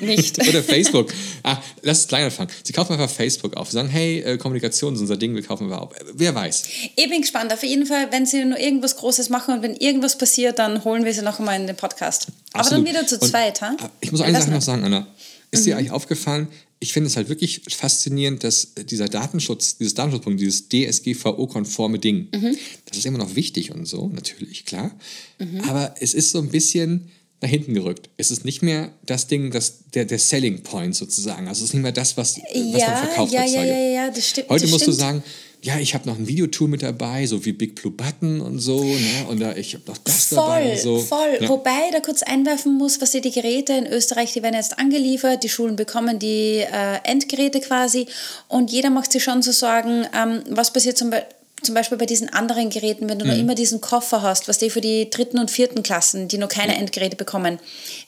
[0.00, 0.38] Nicht.
[0.48, 1.12] Oder Facebook.
[1.42, 2.50] Ah, lass es kleiner fangen.
[2.62, 3.68] Sie kaufen einfach Facebook auf.
[3.68, 5.92] Sie sagen, hey, äh, Kommunikation ist unser Ding, wir kaufen wir auf.
[6.14, 6.64] Wer weiß.
[6.96, 7.52] Ich bin gespannt.
[7.52, 11.04] Auf jeden Fall, wenn sie nur irgendwas Großes machen und wenn irgendwas passiert, dann holen
[11.04, 12.28] wir sie noch einmal in den Podcast.
[12.52, 12.56] Absolut.
[12.56, 13.76] Aber dann wieder zu zweit, ha?
[14.00, 15.06] Ich muss eine Sache noch sagen, Anna.
[15.50, 15.64] Ist mhm.
[15.64, 16.48] dir eigentlich aufgefallen,
[16.80, 22.56] ich finde es halt wirklich faszinierend, dass dieser Datenschutz, dieses Datenschutzpunkt, dieses DSGVO-konforme Ding, mhm.
[22.86, 24.92] das ist immer noch wichtig und so, natürlich, klar.
[25.38, 25.60] Mhm.
[25.68, 28.10] Aber es ist so ein bisschen nach hinten gerückt.
[28.16, 31.46] Es ist nicht mehr das Ding, das, der, der Selling Point sozusagen.
[31.46, 34.10] Also es ist nicht mehr das, was, was ja, man verkauft ja, ja, ja, ja,
[34.10, 34.48] das stimmt.
[34.48, 34.96] Heute das musst stimmt.
[34.96, 35.22] du sagen,
[35.60, 38.82] ja, ich habe noch ein Videotool mit dabei, so wie Big Blue Button und so,
[38.84, 39.26] ne?
[39.28, 40.72] und da, ich habe noch das voll, dabei.
[40.72, 40.98] Und so.
[41.00, 41.48] Voll, ja.
[41.48, 45.48] Wobei da kurz einwerfen muss, was die Geräte in Österreich, die werden jetzt angeliefert, die
[45.48, 48.06] Schulen bekommen die äh, Endgeräte quasi
[48.46, 52.06] und jeder macht sich schon so Sorgen, ähm, was passiert zum Beispiel zum Beispiel bei
[52.06, 53.30] diesen anderen Geräten, wenn du mhm.
[53.30, 56.48] noch immer diesen Koffer hast, was die für die dritten und vierten Klassen, die noch
[56.48, 56.78] keine ja.
[56.78, 57.58] Endgeräte bekommen,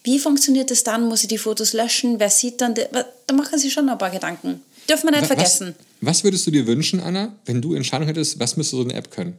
[0.04, 1.04] wie funktioniert das dann?
[1.08, 2.20] Muss ich die Fotos löschen?
[2.20, 2.74] Wer sieht dann?
[2.74, 4.62] Da machen sie schon noch ein paar Gedanken.
[4.88, 5.74] Dürfen wir nicht was, vergessen.
[6.00, 9.10] Was würdest du dir wünschen, Anna, wenn du Entscheidung hättest, was müsste so eine App
[9.10, 9.36] können?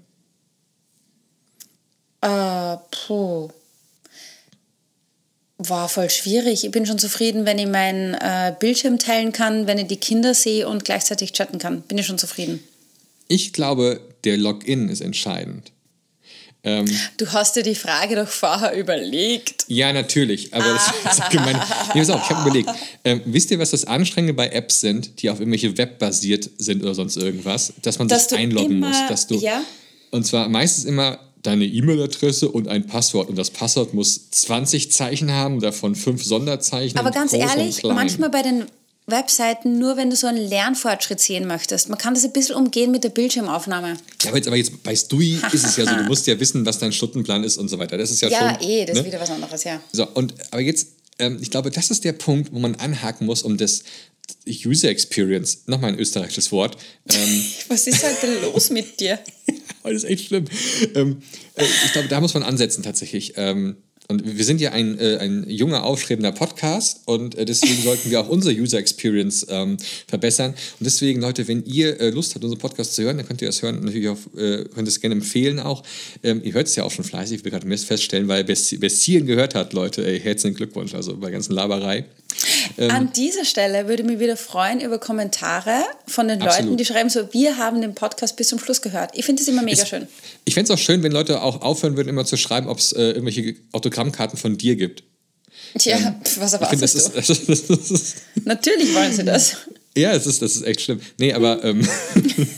[2.21, 3.50] Äh, puh.
[5.58, 6.63] War voll schwierig.
[6.63, 10.34] Ich bin schon zufrieden, wenn ich meinen äh, Bildschirm teilen kann, wenn ich die Kinder
[10.34, 11.82] sehe und gleichzeitig chatten kann.
[11.82, 12.63] Bin ich schon zufrieden.
[13.31, 15.71] Ich glaube, der Login ist entscheidend.
[16.63, 19.63] Ähm, du hast dir die Frage doch vorher überlegt.
[19.69, 20.53] Ja, natürlich.
[20.53, 21.09] Aber das ah.
[21.09, 21.55] ist gemein.
[21.93, 22.69] Nee, pass auf, ich habe überlegt.
[23.05, 26.83] Ähm, wisst ihr, was das Anstrengende bei Apps sind, die auf irgendwelche Web basiert sind
[26.83, 27.71] oder sonst irgendwas?
[27.81, 28.97] Dass man dass sich einloggen immer, muss.
[29.07, 29.63] Dass du, ja?
[30.11, 33.29] Und zwar meistens immer deine E-Mail-Adresse und ein Passwort.
[33.29, 36.99] Und das Passwort muss 20 Zeichen haben, davon fünf Sonderzeichen.
[36.99, 38.65] Aber ganz ehrlich, manchmal bei den
[39.12, 41.89] Webseiten nur, wenn du so einen Lernfortschritt sehen möchtest.
[41.89, 43.97] Man kann das ein bisschen umgehen mit der Bildschirmaufnahme.
[44.24, 46.65] Ja, aber jetzt, aber jetzt bei Stui ist es ja so, du musst ja wissen,
[46.65, 47.97] was dein Stundenplan ist und so weiter.
[47.97, 48.69] Das ist ja, ja schon.
[48.69, 49.02] Ja, eh, das ne?
[49.02, 49.80] ist wieder was anderes, ja.
[49.91, 50.88] So, und aber jetzt,
[51.19, 53.84] ähm, ich glaube, das ist der Punkt, wo man anhaken muss, um das
[54.47, 56.78] User Experience, nochmal ein österreichisches Wort.
[57.10, 59.19] Ähm, was ist heute los mit dir?
[59.84, 60.45] Heute ist echt schlimm.
[60.93, 61.24] Ähm,
[61.56, 63.34] äh, ich glaube, da muss man ansetzen tatsächlich.
[63.38, 68.11] Ähm, und wir sind ja ein, äh, ein junger, aufstrebender Podcast und äh, deswegen sollten
[68.11, 70.51] wir auch unsere User Experience ähm, verbessern.
[70.51, 73.47] Und deswegen, Leute, wenn ihr äh, Lust habt, unseren Podcast zu hören, dann könnt ihr
[73.47, 73.79] das hören.
[73.81, 75.83] Natürlich auch, äh, könnt es gerne empfehlen auch.
[76.23, 78.55] Ähm, ihr hört es ja auch schon fleißig, ich will gerade feststellen, weil wer
[79.25, 82.05] gehört hat, Leute, ey, herzlichen Glückwunsch, also bei der ganzen Laberei.
[82.77, 86.65] Ähm, An dieser Stelle würde mich wieder freuen über Kommentare von den absolut.
[86.65, 89.11] Leuten, die schreiben so, wir haben den Podcast bis zum Schluss gehört.
[89.15, 90.07] Ich finde das immer mega es, schön.
[90.45, 92.91] Ich fände es auch schön, wenn Leute auch aufhören würden, immer zu schreiben, ob es
[92.93, 95.03] äh, irgendwelche Autogrammkarten von dir gibt.
[95.77, 99.57] Tja, ähm, was erwartest das ist, das ist, das ist Natürlich wollen sie das.
[99.95, 101.01] Ja, das ist, das ist echt schlimm.
[101.17, 101.63] Nee, aber.
[101.63, 101.87] Ähm,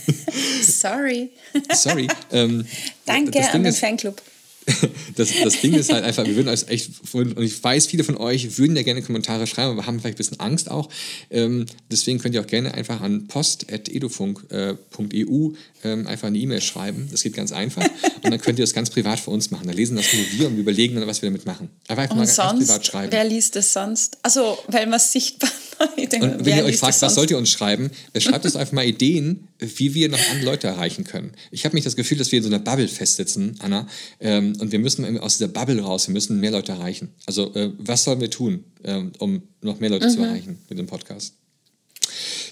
[0.62, 1.30] sorry.
[1.72, 2.08] sorry.
[2.30, 2.66] Ähm,
[3.06, 4.20] Danke an den Fanclub.
[5.16, 8.16] das, das Ding ist halt einfach, wir würden euch echt, und ich weiß, viele von
[8.16, 10.88] euch würden ja gerne Kommentare schreiben, aber haben vielleicht ein bisschen Angst auch.
[11.30, 15.50] Ähm, deswegen könnt ihr auch gerne einfach an post.edufunk.eu
[15.84, 17.08] ähm, einfach eine E-Mail schreiben.
[17.10, 17.84] Das geht ganz einfach.
[18.22, 19.66] Und dann könnt ihr das ganz privat für uns machen.
[19.66, 21.68] Da lesen das nur wir und wir überlegen dann, was wir damit machen.
[21.88, 23.12] Aber einfach und mal sonst, ganz privat schreiben.
[23.12, 24.18] Wer liest das sonst?
[24.22, 25.50] Also, weil man es sichtbar
[25.96, 28.84] denke, und wenn ihr euch fragt, was sollt ihr uns schreiben, schreibt uns einfach mal
[28.84, 31.32] Ideen, wie wir noch andere Leute erreichen können.
[31.50, 33.86] Ich habe mich das Gefühl, dass wir in so einer Bubble festsitzen, Anna,
[34.20, 37.14] ähm, und wir müssen aus dieser Bubble raus, wir müssen mehr Leute erreichen.
[37.26, 40.10] Also äh, was sollen wir tun, ähm, um noch mehr Leute mhm.
[40.10, 41.34] zu erreichen mit dem Podcast?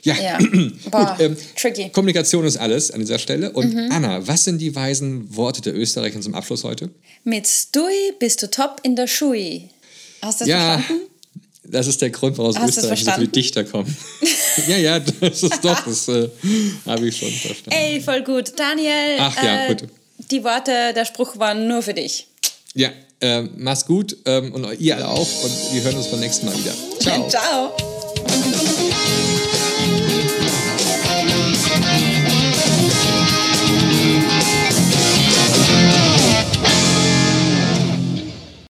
[0.03, 0.39] Ja, ja.
[0.91, 1.91] Boah, Gut, ähm, tricky.
[1.91, 3.53] Kommunikation ist alles an dieser Stelle.
[3.53, 3.89] Und mhm.
[3.91, 6.91] Anna, was sind die weisen Worte der Österreicher zum Abschluss heute?
[7.25, 9.69] Mit Stui bist du top in der Schui.
[10.21, 11.03] Hast du das ja, verstanden?
[11.65, 13.97] Das ist der Grund, warum aus Österreich so viele Dichter kommen.
[14.67, 16.29] ja, ja, das ist doch, das äh,
[16.87, 17.71] habe ich schon verstanden.
[17.71, 18.53] Ey, voll gut.
[18.57, 19.77] Daniel, Ach, ja, äh,
[20.31, 22.27] die Worte, der Spruch waren nur für dich.
[22.75, 26.47] Ja, äh, mach's gut ähm, und ihr alle auch und wir hören uns beim nächsten
[26.47, 26.75] Mal wieder.
[27.01, 27.29] Ciao.
[27.29, 27.92] Ciao.